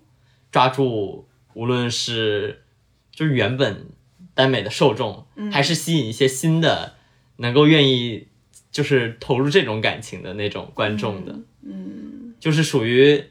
[0.53, 2.63] 抓住，无论是
[3.11, 3.87] 就是原本
[4.33, 6.93] 耽美的受众，还是吸引一些新的
[7.35, 8.29] 能够愿意
[8.71, 13.21] 就是投入这种感情的那种观众的，嗯，就是属于，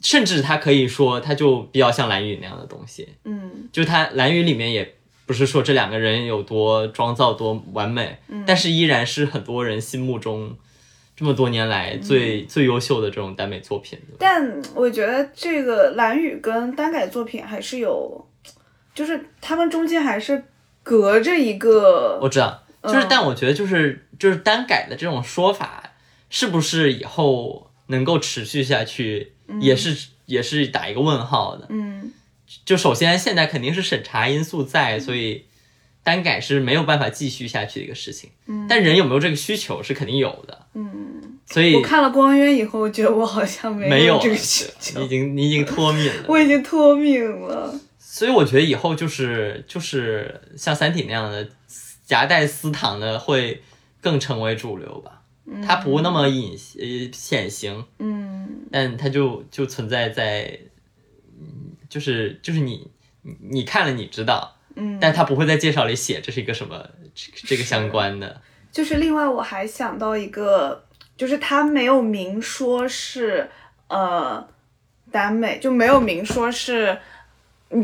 [0.00, 4.96] 甚至他可以说，他就比较像蓝雨那样的东西，嗯，就他蓝雨里面也。
[5.30, 10.56] 不是说这两个人有多妆造多完美，但是依然是很多人心目中
[11.14, 13.96] 这么多年来最最优秀的这种耽美作品。
[14.18, 18.26] 但我觉得这个蓝雨跟耽改作品还是有，
[18.92, 20.42] 就是他们中间还是
[20.82, 25.92] 隔着一个，我知道就是但我觉得就是就是耽改的这种说法，
[26.28, 31.66] 是不是以后能够持续下去，也是也是打一个问号的。
[31.68, 32.12] 嗯，
[32.64, 35.44] 就首先现在肯定是审查因素在，所以
[36.02, 38.30] 单改是没有办法继续下去的一个事情。
[38.46, 40.66] 嗯，但人有没有这个需求是肯定有的。
[40.74, 46.24] 嗯，所以我看了《光渊》以后，我觉得我好像没有这个需求，你已经你已经脱敏了。
[46.28, 47.78] 我已经脱敏了。
[47.98, 51.48] 所以我觉得以后就是就是像《三体》那样的
[52.04, 53.62] 夹带私藏的会
[54.00, 55.22] 更成为主流吧。
[55.66, 60.60] 它不那么隐呃显形，嗯，但它就就存在在，
[61.40, 68.40] 嗯，就是就是你你你看了你知道，嗯，但他不会在介绍里写这是一个什么这这个相关的。
[68.72, 70.84] 就是另外我还想到一个，
[71.18, 73.50] 就是他没有明说是
[73.88, 74.48] 呃
[75.10, 76.96] 耽美，就没有明说是。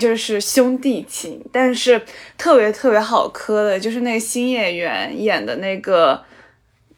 [0.00, 2.02] 就是兄弟情，但是
[2.36, 6.20] 特别特别好磕的，就是那个新演员演的那个，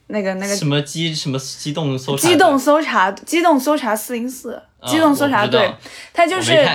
[0.09, 5.73] 那个那个什么机什么机动搜查，机动搜查，机动搜查四零四，机动搜查队，
[6.13, 6.67] 他就是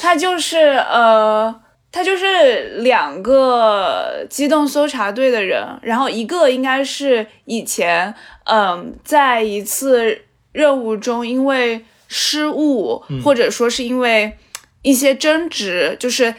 [0.00, 1.54] 他就是呃，
[1.90, 8.14] 他就是两个机动搜查队的人，然后一个应该是以前
[8.44, 10.22] 嗯，在一次
[10.52, 14.38] 任务中因为失误，或者说是因为。
[14.86, 16.34] 一些争执就是，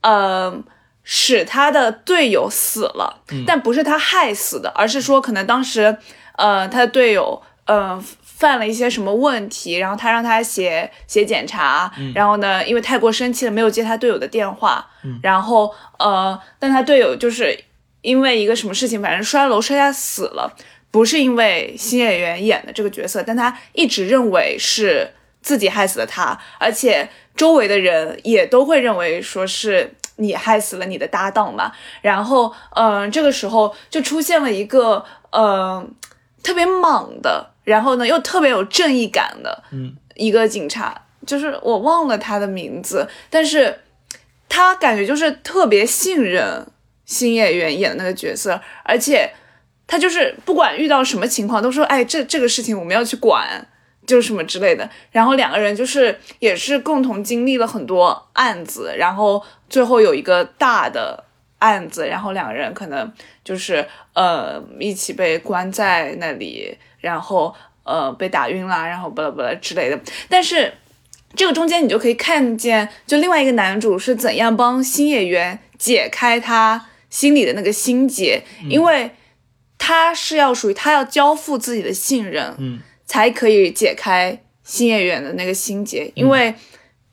[0.00, 0.58] 呃，
[1.10, 5.96] 使他的队友死了，但不是他害死的，而是说可能当时，
[6.36, 14.86] 呃，他的队友，呃，犯了一些什么问题，然后他让他写写检查，然后呢，因为太过生气了，没有接他队友的电话，
[15.22, 17.58] 然后，呃，但他队友就是
[18.02, 20.54] 因为一个什么事情，反正摔楼摔下死了，
[20.90, 27.08] 不是因为新演员演的这个角色，但他一直认为是自己害死了他，而且。
[27.38, 35.90] 周围的人也都会认为说是你害死了你的搭档嘛，然后，嗯，这个时候就出现了一个，嗯，
[36.42, 43.80] 特别莽的，然后呢又特别有正义感的，嗯，一个警察，就是我忘了他的名字，但是
[44.48, 46.66] 他感觉就是特别信任
[47.04, 49.32] 新演员演的那个角色，而且
[49.86, 53.66] 他就是不管遇到什么情况都说，哎，这这个事情我们要去管。
[54.08, 61.22] 就什么之类的，然后两个人就是也是共同经历了很多案子，然后最后有一个大的
[61.58, 63.12] 案子，然后两个人可能
[63.44, 70.00] 就是呃一起被关在那里，然后呃被打晕啦，然后巴拉巴拉之类的。
[70.30, 70.72] 但是
[71.36, 79.10] 这个中间你就可以看见，就另外一个男主是怎样帮新演员解开他心里的那个心结，因为
[79.76, 82.80] 他是要属于他要交付自己的信任，嗯。
[83.08, 86.54] 才可以解开新演员的那个心结，因为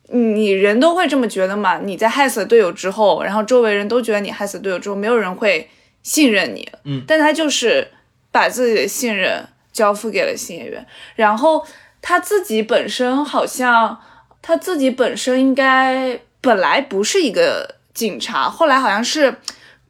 [0.10, 1.80] 你人都会这么觉得嘛。
[1.80, 5.68] 你在害死了队友之后，然后周围人都觉得你害死队友之后，没有人会
[6.04, 6.70] 信任你。
[6.84, 7.88] 嗯，但他就是
[8.32, 10.86] 把自己的信任交付给了新演员，
[11.16, 11.66] 然后
[12.02, 14.00] 他自己本身好像
[14.42, 19.38] 他自己本身应该本来不是一个警察，后来好像是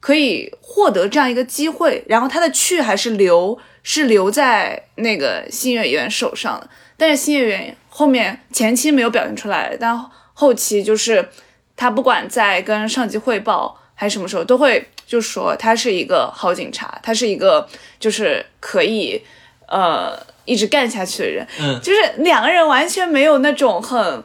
[0.06, 3.58] 可以获得这样一个机会，然后他的去还是留。
[3.88, 9.96] 是留在那个新演员手上的，但是新演员后面前期没有表现出来，但
[10.34, 11.30] 后期就是
[11.76, 19.22] 他不管在跟上级汇报还是什么时候，都会就说他是一个好警察，他是一个就是可以
[19.68, 24.24] 呃一直干下去的人，嗯，就是两个人完全没有那种很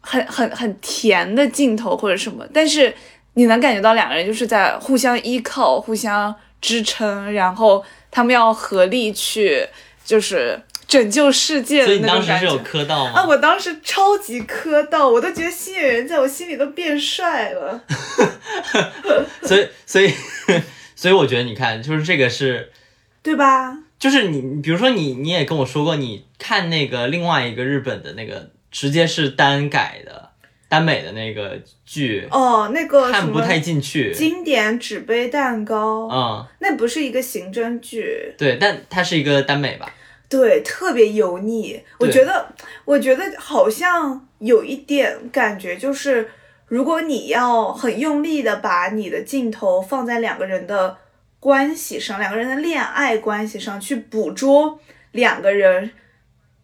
[0.00, 2.92] 很很很甜的镜头或者什么，但是
[3.36, 7.82] 你能感觉到两个人就是在互相依靠、互相支撑，然后。
[8.08, 9.66] 他们要合力去，
[10.02, 10.58] 就是
[10.88, 12.24] 拯救世界的那种感觉。
[12.24, 13.12] 所以当时是有磕到吗？
[13.14, 17.78] 啊，我当时超级磕到，我都觉得新演员在我心里都变帅了。
[19.44, 20.10] 所以，所以，
[20.94, 22.72] 所以我觉得，你看，就是这个是，
[23.22, 23.76] 对吧？
[23.98, 30.25] 就是你，比如说你，你也跟我说过，你看那个另外一个日本的那个，直接是单改的。
[30.76, 34.12] 耽美的那个剧哦，那个看不太进去。
[34.12, 39.90] 经典纸杯蛋糕，嗯，那不是一个刑侦剧，对，但它是一个耽美吧？
[40.28, 41.82] 对，特别油腻。
[41.98, 42.54] 我觉得，
[42.84, 46.28] 我觉得好像有一点感觉，就是
[46.66, 50.98] 如果你要很用力的把你的镜头放在两个人的
[51.40, 54.78] 关系上，两个人的恋爱关系上去捕捉
[55.12, 55.90] 两个人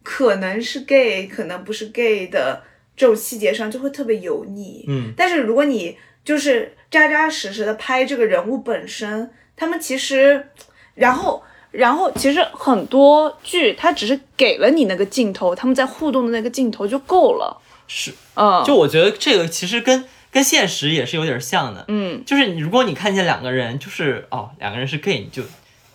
[0.02, 2.64] 可能是 gay，可能不是 gay 的。
[2.96, 10.48] 这种细节上就会特别油腻，嗯，但是如果你就是扎扎实实的拍这个人物本身，他们其实，
[10.94, 21.84] 然后，然后其实很多剧它只是给了你那个镜头，他们在互动的那个镜头就够了，是，嗯，就我觉得这个其实跟跟现实也是有点像的。
[21.88, 25.42] 嗯，就是你如果你看见两个人，就是哦，两个人是 gay，你就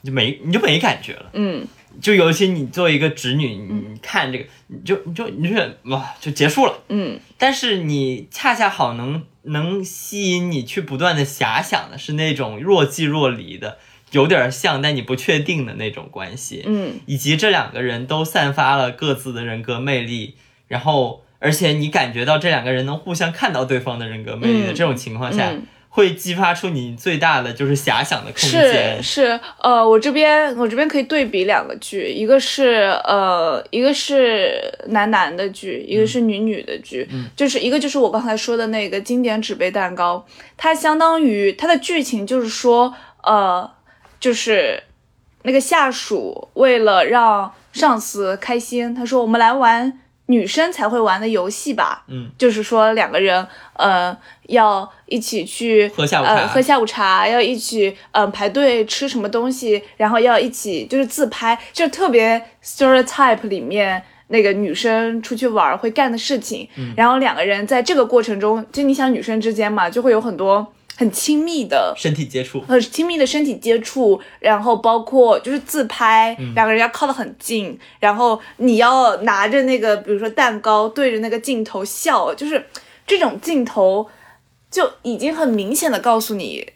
[0.02, 1.30] 你就没你就没感觉了。
[1.34, 1.66] 嗯，
[2.02, 5.56] 就尤其你作为一个直女，你看这个，你就你就你就
[5.92, 6.80] 哇就结束了。
[6.90, 13.78] 嗯，但是你恰恰好能能吸引你去不断的遐想的是那种若即若离的。
[14.12, 20.36] 有点像，但你不确定的那种关系，嗯，以及这两个人都散发了各自的人格魅力，
[20.70, 25.52] 然后，而且你感觉到这两个人能互相看到对方的人格魅力的这种情况下，
[25.98, 29.02] 会激发出你最大的就是遐想的空间。
[29.02, 40.24] 是是，呃，我这边我这边可以对比两个剧，一个是呃，一个是男男的剧，一个是女女的剧，就是一个就是我刚才说的那个经典纸杯蛋糕，
[40.56, 42.94] 它相当于它的剧情就是说，
[43.24, 43.72] 呃。
[44.20, 44.82] 就是
[45.44, 66.68] 那个下属为了让上司开心，他说：“我们来玩女生才会玩的游戏吧。”嗯，就是说两个人，呃，要一起去喝下午茶，喝下午茶，要一起，嗯，排队吃什么东西，然后要一起就是自拍，就特别 stereotype 里面那个女生出去玩会干的事情。
[66.78, 70.74] 嗯，然后两个人在这个过程中，就你想女生之间嘛，就会有很多。
[71.00, 82.66] 很亲密的身体接触，很亲密的身体接触，然后包括就是自拍，两个人要靠得很近，然后你要拿着那个，比如说蛋糕，对着那个镜头笑，就是
[83.06, 84.10] 这种镜头
[84.72, 86.68] 就已经很明显的告诉你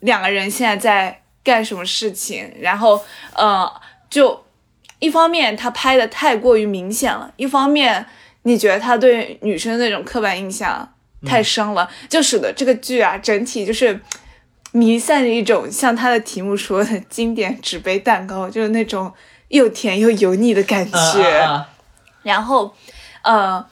[0.00, 2.52] 两个人现在在干什么事情。
[2.58, 3.00] 然后，
[3.36, 3.70] 呃，
[4.10, 4.44] 就
[4.98, 8.04] 一方面他拍的太过于明显了，一方面
[8.42, 10.92] 你觉得他对女生那种刻板印象。
[11.26, 14.00] 太深了，就使得这个剧啊，整体就是
[14.72, 19.12] 弥散着一种像它的题目说的经典纸杯蛋糕，就是那种
[19.48, 21.66] 又甜又油腻的感觉。
[22.22, 22.74] 然后，
[23.22, 23.66] 呃，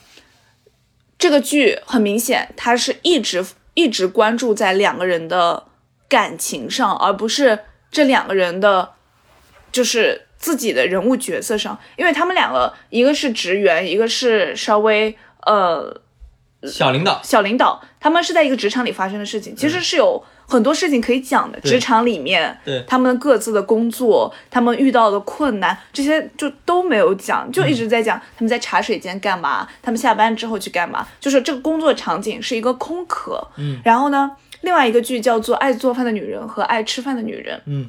[1.18, 3.42] 这个剧很明显，它是一直
[3.72, 5.68] 一直关注在两个人的
[6.06, 8.92] 感情上，而不是这两个人的，
[9.72, 16.02] 就是自己的人物角色上，因为他们两个一个是职员，一个是稍微呃。
[16.64, 21.60] 小领导，小领导，他们是在一个职场里发生的事情，其实是有很多事情可以讲的。
[21.60, 33.40] 职场里面，对他们各自的工作，他们遇到的困难，这些就都没有讲，就一直在讲他们在茶水间干嘛，他们下班之后去干嘛，就是这个工作场景是一个空壳。
[33.56, 34.32] 嗯，然后呢，
[34.62, 37.56] 另外一个剧叫做《爱做饭的女人和爱吃饭的女人》。
[37.66, 37.88] 嗯，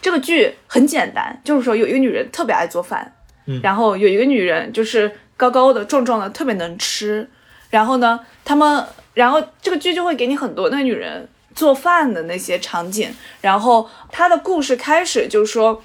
[0.00, 3.14] 这个剧很简单，就是说有一个女人特别爱做饭，
[3.46, 7.30] 嗯，然后有一个女人就是高高的、壮壮的，特别能吃。
[7.72, 13.10] 然后呢，他们，然后这个剧就会给你很多那女人做饭的那些场景。
[13.40, 15.82] 然后她的故事开始就是说，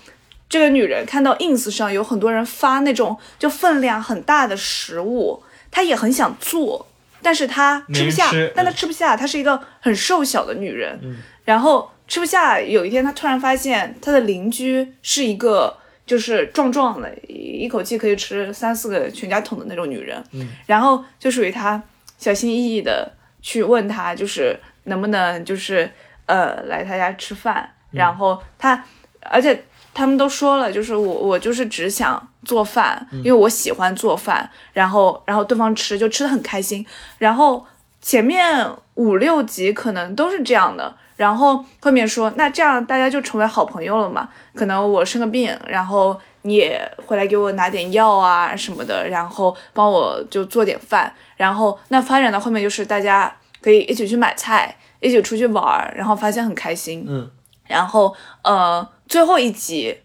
[0.49, 6.85] 这个女人看到 ins 上有很多人发那种就分量很大的食物，她也很想做，
[7.21, 10.99] 但是她吃不下，但她吃不下，她是一个很瘦小的女人。
[11.45, 15.77] 然后吃不下，有一天她突然发现她的邻居是一个。
[16.07, 21.83] 就是壮壮的，一口气可以吃三四个全家桶的那种女人，嗯，然后就属于他
[22.17, 25.91] 小心翼翼的去问他，就是能不能就是
[26.25, 28.81] 呃来他家吃饭，然后他，
[29.19, 36.85] 而且他们都说了，就是我我就是只想做饭，因为我喜欢做饭，然后然后对方吃就吃的很开心，
[37.17, 37.65] 然后
[38.01, 40.95] 前面五六集可能都是这样的。
[41.17, 44.29] 然后后面说，那这样大家就成为好朋友了嘛？
[44.53, 51.11] 可能我生个病，然后你也回来给我拿点药啊什么的，然后帮我就做点饭。
[51.35, 57.03] 然后那发展到后面就是大家可以一起去买菜，一起出去玩儿，然后发现很开心。
[57.07, 57.31] 嗯。
[57.65, 59.97] 然后呃，最后一集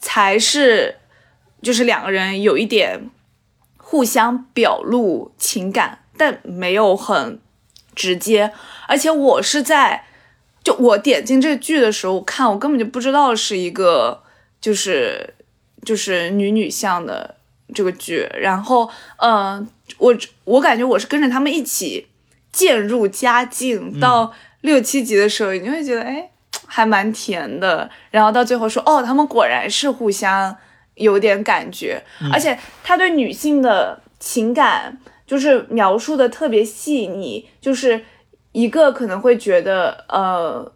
[0.00, 0.96] 才是
[1.62, 3.08] 就是两个人有一点
[3.78, 7.38] 互相表露情感，但没有很
[7.94, 8.52] 直接，
[8.88, 10.02] 而且我是在。
[10.66, 14.20] 就我点进这个剧的时候我看，我根本就不知道是一个
[14.60, 15.34] 就是
[15.84, 17.36] 就是女女向的
[17.72, 18.28] 这个剧。
[18.40, 19.64] 然后，嗯，
[19.98, 20.12] 我
[20.42, 22.08] 我感觉我是跟着他们一起
[22.52, 26.28] 渐入佳境，到六七集的时候，你会觉得哎，
[26.66, 27.88] 还蛮甜的。
[28.10, 30.56] 然后到最后说，哦，他们果然是互相
[30.96, 32.02] 有点感觉，
[32.32, 34.98] 而且他对女性的情感
[35.28, 38.04] 就是描述的特别细腻，就是。
[38.56, 40.72] 一个可能会觉得，呃，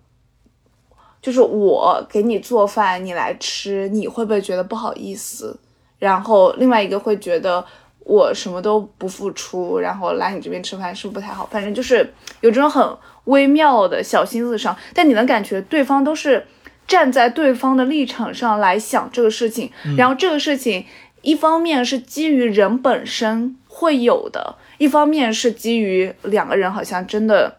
[1.22, 5.58] 就是我给你做饭，你来吃，你会不会觉得不好意思？
[5.98, 7.64] 然后另外一个会觉得
[8.00, 11.48] 我什么都不付出，然后来你这边吃饭是不是不太好？
[11.50, 12.12] 反正就是
[12.42, 12.86] 有这种很
[13.24, 16.46] 微妙的小心思上，但你能感觉对方都是
[16.86, 20.84] 站在对方的立场上来想这个事情，然后这个事情
[21.22, 24.56] 一方面是基于人本身会有的。
[24.76, 27.54] 一方面是基于两个人好像真的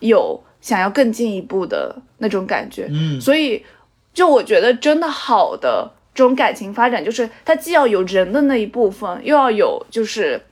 [0.00, 3.64] 有想要更进一步的那种感觉，嗯，所以
[4.12, 10.42] 就我觉得真的好的这种感情发展，就是它既要有人的那一部分，又要有就是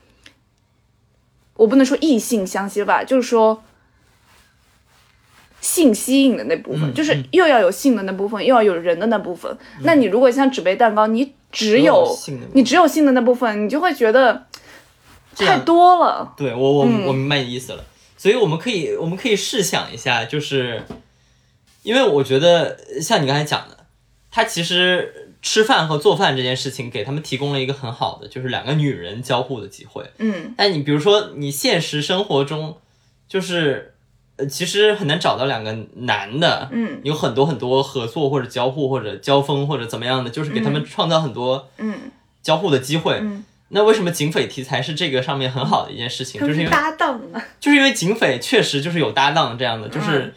[1.55, 3.62] 我不能说异性相吸吧，就是说。
[5.61, 9.57] 性吸引的那部分，就是又要有性的那部分，又要有人的那部分。
[9.80, 12.07] 那你如果像纸杯蛋糕，你只有
[12.53, 14.45] 你只有性的那部分，你就会觉得
[15.34, 16.34] 太多了。
[16.36, 17.82] 对我我我明白你意思了。
[18.24, 20.82] 所以我们可以我们可以试想一下，就是
[21.82, 23.84] 因为我觉得像你刚才讲的，
[24.30, 30.10] 他其实吃饭和做饭这件事情给他们提供了一个很好的，就是两个女人交互的机会。
[30.16, 32.78] 嗯，但你比如说你现实生活中
[33.28, 33.90] 就是。
[34.36, 42.10] 呃，其实很难找到两个男的，嗯，有很多很多合作或者交互或者交锋或者怎么样的，就是给他们创造很多，嗯，
[42.42, 43.20] 交互的机会。
[43.22, 43.44] 嗯，
[43.74, 46.40] 那为什么警匪题材是这个上面很好的一件事情？
[46.40, 50.32] 就是因为搭档嘛，就是因为警匪确实就是有搭档这样的，就是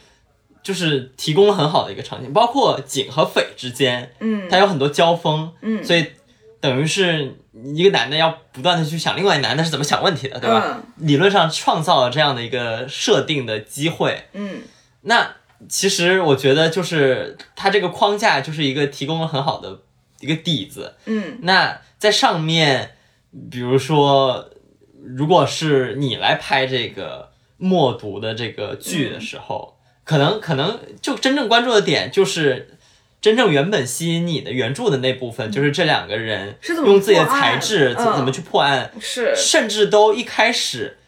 [0.61, 6.07] 就是提供了很好的一个场景，包括警和匪之间，嗯，它有很多交锋，嗯，所以
[6.59, 7.37] 等于是。
[7.73, 10.79] 一个男的要不断的去想另外一男的是怎么想问题的，对吧？
[10.97, 14.25] 理论上创造了这样的一个设定的机会。
[14.33, 14.61] 嗯，
[15.01, 15.27] 那
[15.67, 19.79] 其实我觉得就是它这个框架就是一个提供了很好的
[20.19, 20.93] 一个底子。
[21.05, 22.96] 嗯，那在上面，
[23.49, 24.49] 比如说，
[25.03, 32.73] 如果是你来拍这个默读的这个剧的时候，可能可能就真正关注的点就是。
[33.19, 40.99] 真正原本吸引你的原著的那部分，就是这两个人用自己的才智怎怎么去破案，是甚至都一开始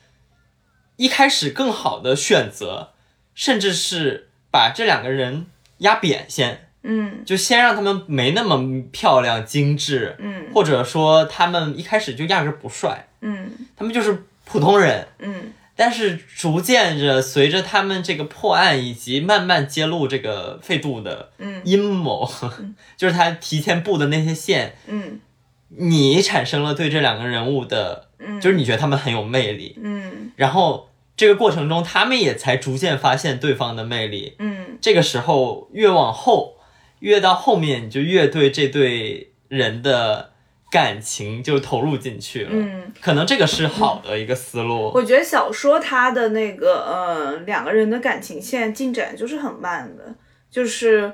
[0.95, 2.93] 一开始更好的选择，
[3.35, 5.45] 甚至是把这两个人
[5.77, 15.53] 压扁先，嗯，就先让他们没那么漂亮精致，嗯，或者说他们一开始就压根不帅，嗯，他们就是普通人，嗯。
[15.81, 21.31] 但是逐渐着，随着他们这个破案以及慢慢揭露这个费度的
[21.63, 22.29] 阴谋，
[22.97, 25.21] 就是他提前布的那些线，嗯，
[25.69, 36.57] 你产生了对这两个人物的，嗯，就是你觉得他们很有魅力，嗯，然后这个过程中，他们也才逐渐发现对方的魅力，嗯，这个时候越往后，
[36.99, 40.31] 越到后面，你就越对这对人的。
[40.71, 44.91] 感情就投入进去了，嗯，可能这个是好的一个思路。
[44.93, 50.13] 我觉得小说它的那个呃两个人的感情线进展就是很慢的，
[50.51, 51.11] 就是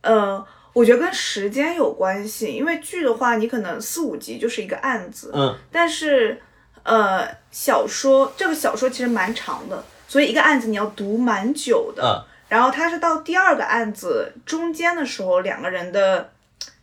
[0.00, 0.42] 呃，
[0.72, 6.40] 我觉得跟时间有关系，因为剧的话你可能四五集就是一个案子，嗯，但是
[6.82, 12.14] 呃小说这个小说其实蛮长的，所以一个案子你要读蛮久的，嗯，
[12.50, 16.30] 然后他是到第二个案子中间的时候，两个人的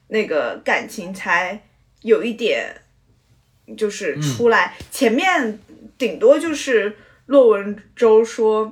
[0.07, 1.61] 那个感情才。
[2.03, 2.73] 有一点，
[3.75, 5.59] 就是出来前面
[5.97, 6.95] 顶多就是
[7.25, 8.71] 骆文舟说，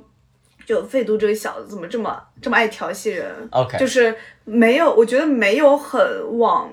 [0.64, 6.00] 就费都这个小子怎么这么这么爱调戏人？OK，就是没有，我觉得没有很
[6.38, 6.70] 往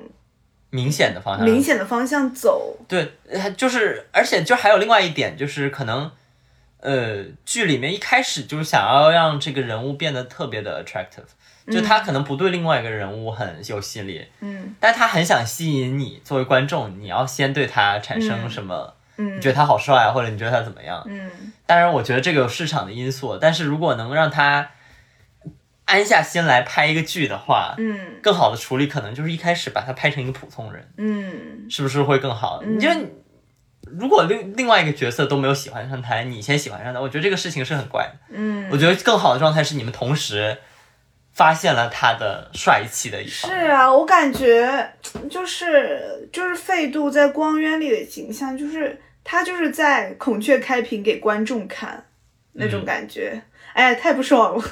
[0.70, 2.78] 明显的方向明显的方向走。
[2.88, 3.12] 对，
[3.58, 6.10] 就是而且就还有另外一点，就是可能
[6.84, 11.32] 呃剧里面一开始就是想要让这个人物变得特别的 attractive。
[11.72, 18.94] 就他可能不对另外一个人物很有吸引力，嗯，但他很想吸引你作为观众，你要先对他产生什么？
[19.16, 21.02] 嗯，你觉得他好帅，或者你觉得他怎么样？
[21.08, 21.32] 嗯，
[21.66, 24.72] 当然，我觉得这个有市场的因素，但是如果能让他
[25.86, 32.62] 安下心来拍一个剧的话，嗯，更好的处理可能就是一开始把他拍成一个普通人，嗯，是不是会更好？
[32.62, 32.90] 你就
[34.00, 38.20] 如果另另外一个角色都没有喜欢上他，你先喜欢上他，我觉得这个事情是很怪的。
[38.30, 40.58] 嗯，我觉得更好的状态是你们同时。
[41.36, 43.50] 发现了他的帅气的一方。
[43.50, 44.88] 是啊，我感觉
[45.32, 52.06] 就是就是费度在光渊里的形象，就是他就是在孔雀开屏给观众看
[52.52, 53.41] 那种感觉，
[53.74, 54.64] 哎，太不爽了。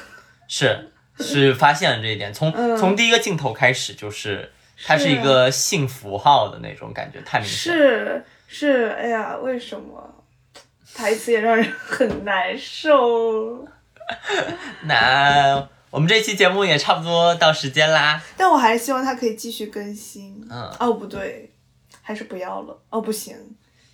[0.46, 4.52] 是是发现了这一点，从从第一个镜头开始，就是
[4.84, 7.74] 他是一个性符号的那种感觉，太明显。
[7.74, 10.22] 是是，哎呀，为什么
[10.94, 13.66] 台词也让人很难受？
[14.84, 15.66] 那。
[15.90, 20.42] 我们这期节目也差不多到时间啦，但我还是希望它可以继续更新。
[20.50, 21.52] 嗯，哦不对，
[22.00, 22.74] 还是不要了。
[22.88, 23.36] 哦不行，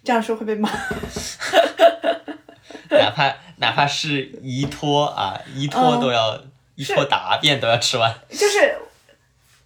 [0.04, 0.70] 这样说会被骂。
[2.90, 6.40] 哪怕哪怕是一托啊，一托都要
[6.76, 8.14] 一托答辩都要吃完。
[8.30, 8.78] 就是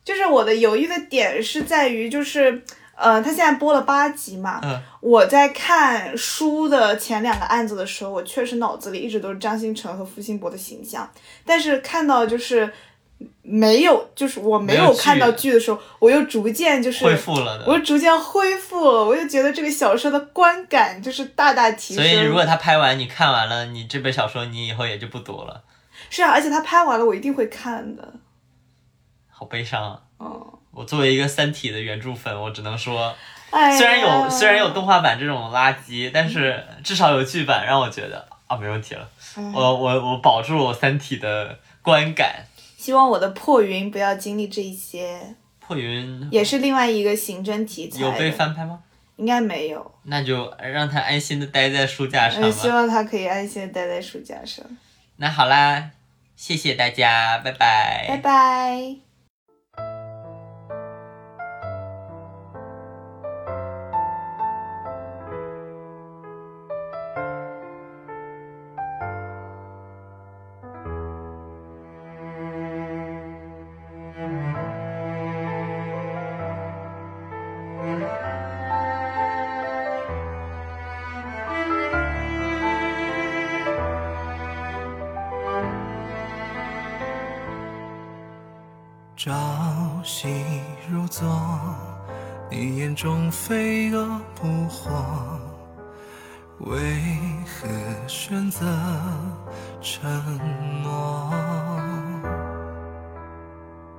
[0.02, 2.64] 就是我的犹豫的点是在于就是。
[2.94, 4.60] 呃，他现在播了八集嘛。
[4.62, 4.80] 嗯。
[5.00, 11.10] 我在看书的前两个案子的时候，我确实脑子里一直都是张新成和付辛博的形象。
[11.44, 12.72] 但是看到就是
[13.42, 22.04] 没有，就是我没有看到剧的时候，我又逐渐就是恢复了的，我又逐渐恢复了，我又觉得这个小说的观感就是大大提升。
[22.04, 25.62] 所以如果他拍完，你看完了，你这本小说你以后也就不读了。
[26.10, 28.12] 是啊，而且他拍完了，我一定会看的。
[29.28, 30.00] 好悲伤啊！
[30.18, 33.14] 哦，我作为一个《三体》的原著粉，我只能说，
[33.50, 39.08] 哎，虽然有虽然有动画版这种垃圾，但是至少有剧版，让我觉得啊没问题了。
[39.54, 42.44] 我我我保住了《三体》的观感。
[42.76, 45.20] 希望我的破云不要经历这一些。
[45.60, 48.80] 破云也是另外一个刑侦题材，有被翻拍吗？
[49.16, 49.94] 应该没有。
[50.04, 52.50] 那就让他安心的待在书架上吧。
[52.50, 54.64] 希望他可以安心的待在书架上。
[55.16, 55.90] 那好啦，
[56.34, 58.06] 谢谢大家，拜拜。
[58.08, 59.11] 拜拜。
[92.94, 94.90] 中飞蛾扑火，
[96.58, 97.00] 为
[97.46, 97.68] 何
[98.06, 98.66] 选择
[99.80, 100.10] 沉
[100.82, 101.30] 默？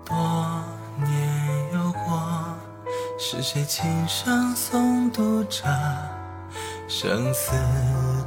[0.05, 0.63] 多
[0.97, 2.55] 年有过，
[3.17, 5.63] 是谁轻声诵读着
[6.87, 7.51] 生死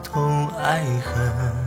[0.02, 1.65] 同爱恨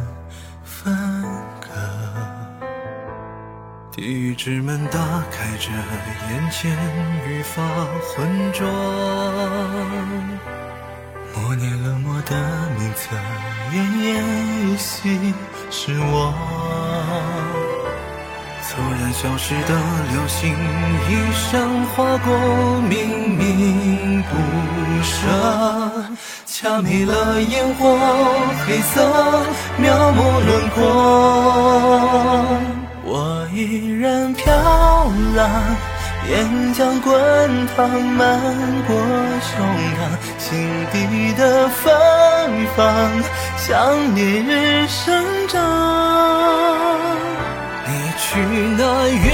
[4.00, 4.98] 地狱之门打
[5.30, 5.70] 开着，
[6.32, 6.72] 眼前
[7.28, 7.62] 愈发
[8.02, 8.66] 浑浊。
[11.36, 12.34] 默念冷漠的
[12.78, 13.10] 名字，
[13.74, 14.24] 奄奄
[14.72, 15.34] 一息
[15.70, 16.34] 是我。
[18.70, 19.76] 突然消失的
[20.14, 20.56] 流星，
[21.10, 22.34] 一生划过，
[22.88, 24.32] 明明不
[25.04, 25.28] 舍，
[26.46, 28.00] 掐灭了烟火，
[28.66, 29.04] 黑色
[29.78, 30.80] 描摹轮廓。
[34.00, 34.56] 然飘
[35.36, 35.50] 浪，
[36.30, 38.40] 岩浆滚烫漫
[38.88, 38.96] 过
[39.42, 39.52] 胸
[39.98, 40.00] 膛，
[40.38, 40.48] 心
[40.94, 41.86] 底的芬
[42.78, 42.86] 芳
[43.58, 45.60] 像烈日生长。
[47.86, 48.40] 你去
[48.78, 49.28] 那远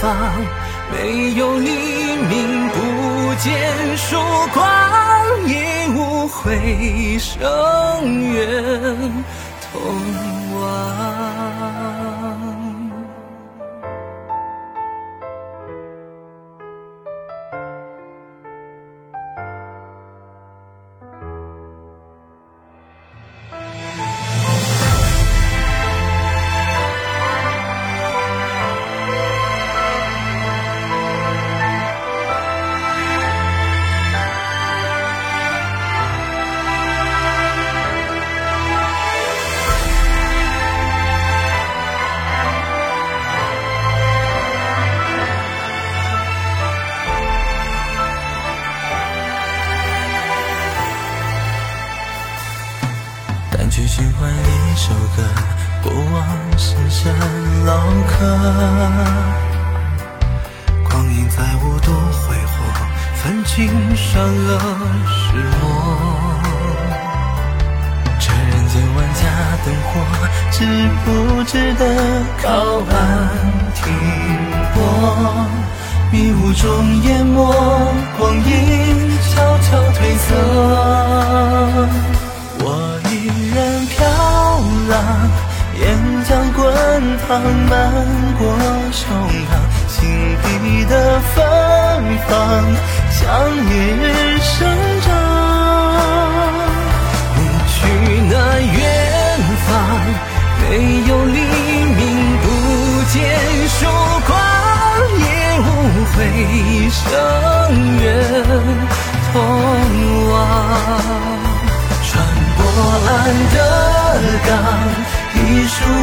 [0.00, 0.16] 方，
[0.92, 1.68] 没有黎
[2.30, 4.16] 明，不见曙
[4.54, 4.62] 光，
[5.48, 7.40] 亦无回声
[8.32, 9.24] 远
[9.72, 9.74] 通
[10.54, 11.41] 往。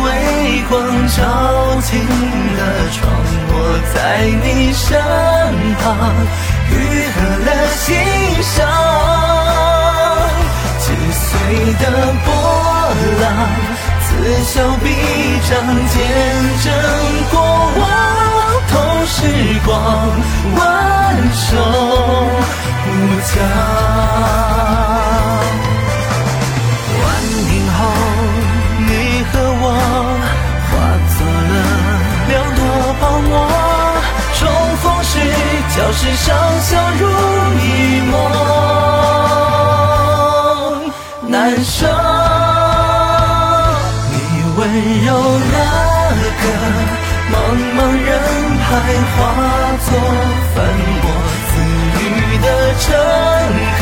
[0.04, 0.08] 微
[0.70, 0.74] 光
[1.08, 1.18] 照
[1.82, 1.90] 进
[2.58, 2.62] 了
[2.92, 2.98] 窗，
[3.52, 3.54] 我
[3.94, 3.98] 在
[4.44, 4.88] 你身
[5.80, 5.86] 旁，
[6.70, 6.74] 愈
[7.14, 7.86] 合了心
[8.44, 8.56] 伤。
[10.80, 11.20] 击碎
[11.80, 11.84] 的
[12.26, 12.28] 波
[13.22, 13.24] 浪，
[14.02, 14.08] 此
[14.44, 14.54] 消
[14.84, 14.86] 彼
[15.48, 15.52] 长，
[15.88, 15.96] 见
[16.64, 16.68] 证
[17.32, 17.34] 过
[17.80, 17.82] 往，
[18.70, 18.72] 同
[19.06, 19.18] 时
[19.66, 19.70] 光，
[20.58, 20.60] 万
[21.34, 21.48] 寿
[22.86, 22.90] 无
[23.34, 23.38] 疆。
[35.92, 36.28] 身上
[36.62, 37.04] 笑如
[37.60, 37.66] 一
[38.12, 38.14] 梦，
[41.28, 41.32] 难
[41.64, 41.88] 舍。
[44.12, 44.16] 你
[44.56, 44.60] 温
[45.06, 45.08] 柔
[45.52, 45.56] 那
[46.40, 46.44] 个
[47.32, 47.36] 茫
[47.76, 48.08] 茫人
[48.62, 48.70] 海，
[49.16, 49.20] 化
[49.86, 49.88] 作
[50.54, 50.58] 粉
[51.02, 51.04] 墨
[51.50, 51.52] 自
[52.00, 52.08] 语
[52.38, 52.48] 的
[52.80, 52.86] 乘
[53.80, 53.82] 客，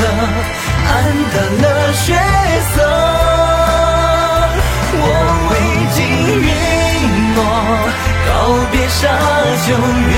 [0.88, 0.89] 黯
[1.34, 2.06] 淡了血
[2.74, 2.76] 色。
[5.00, 5.02] 我
[5.50, 5.52] 未
[5.93, 5.98] 尽
[6.41, 6.48] 云
[7.36, 7.39] 落，
[8.26, 8.30] 告
[8.72, 9.00] 别沙
[9.66, 10.16] 丘，远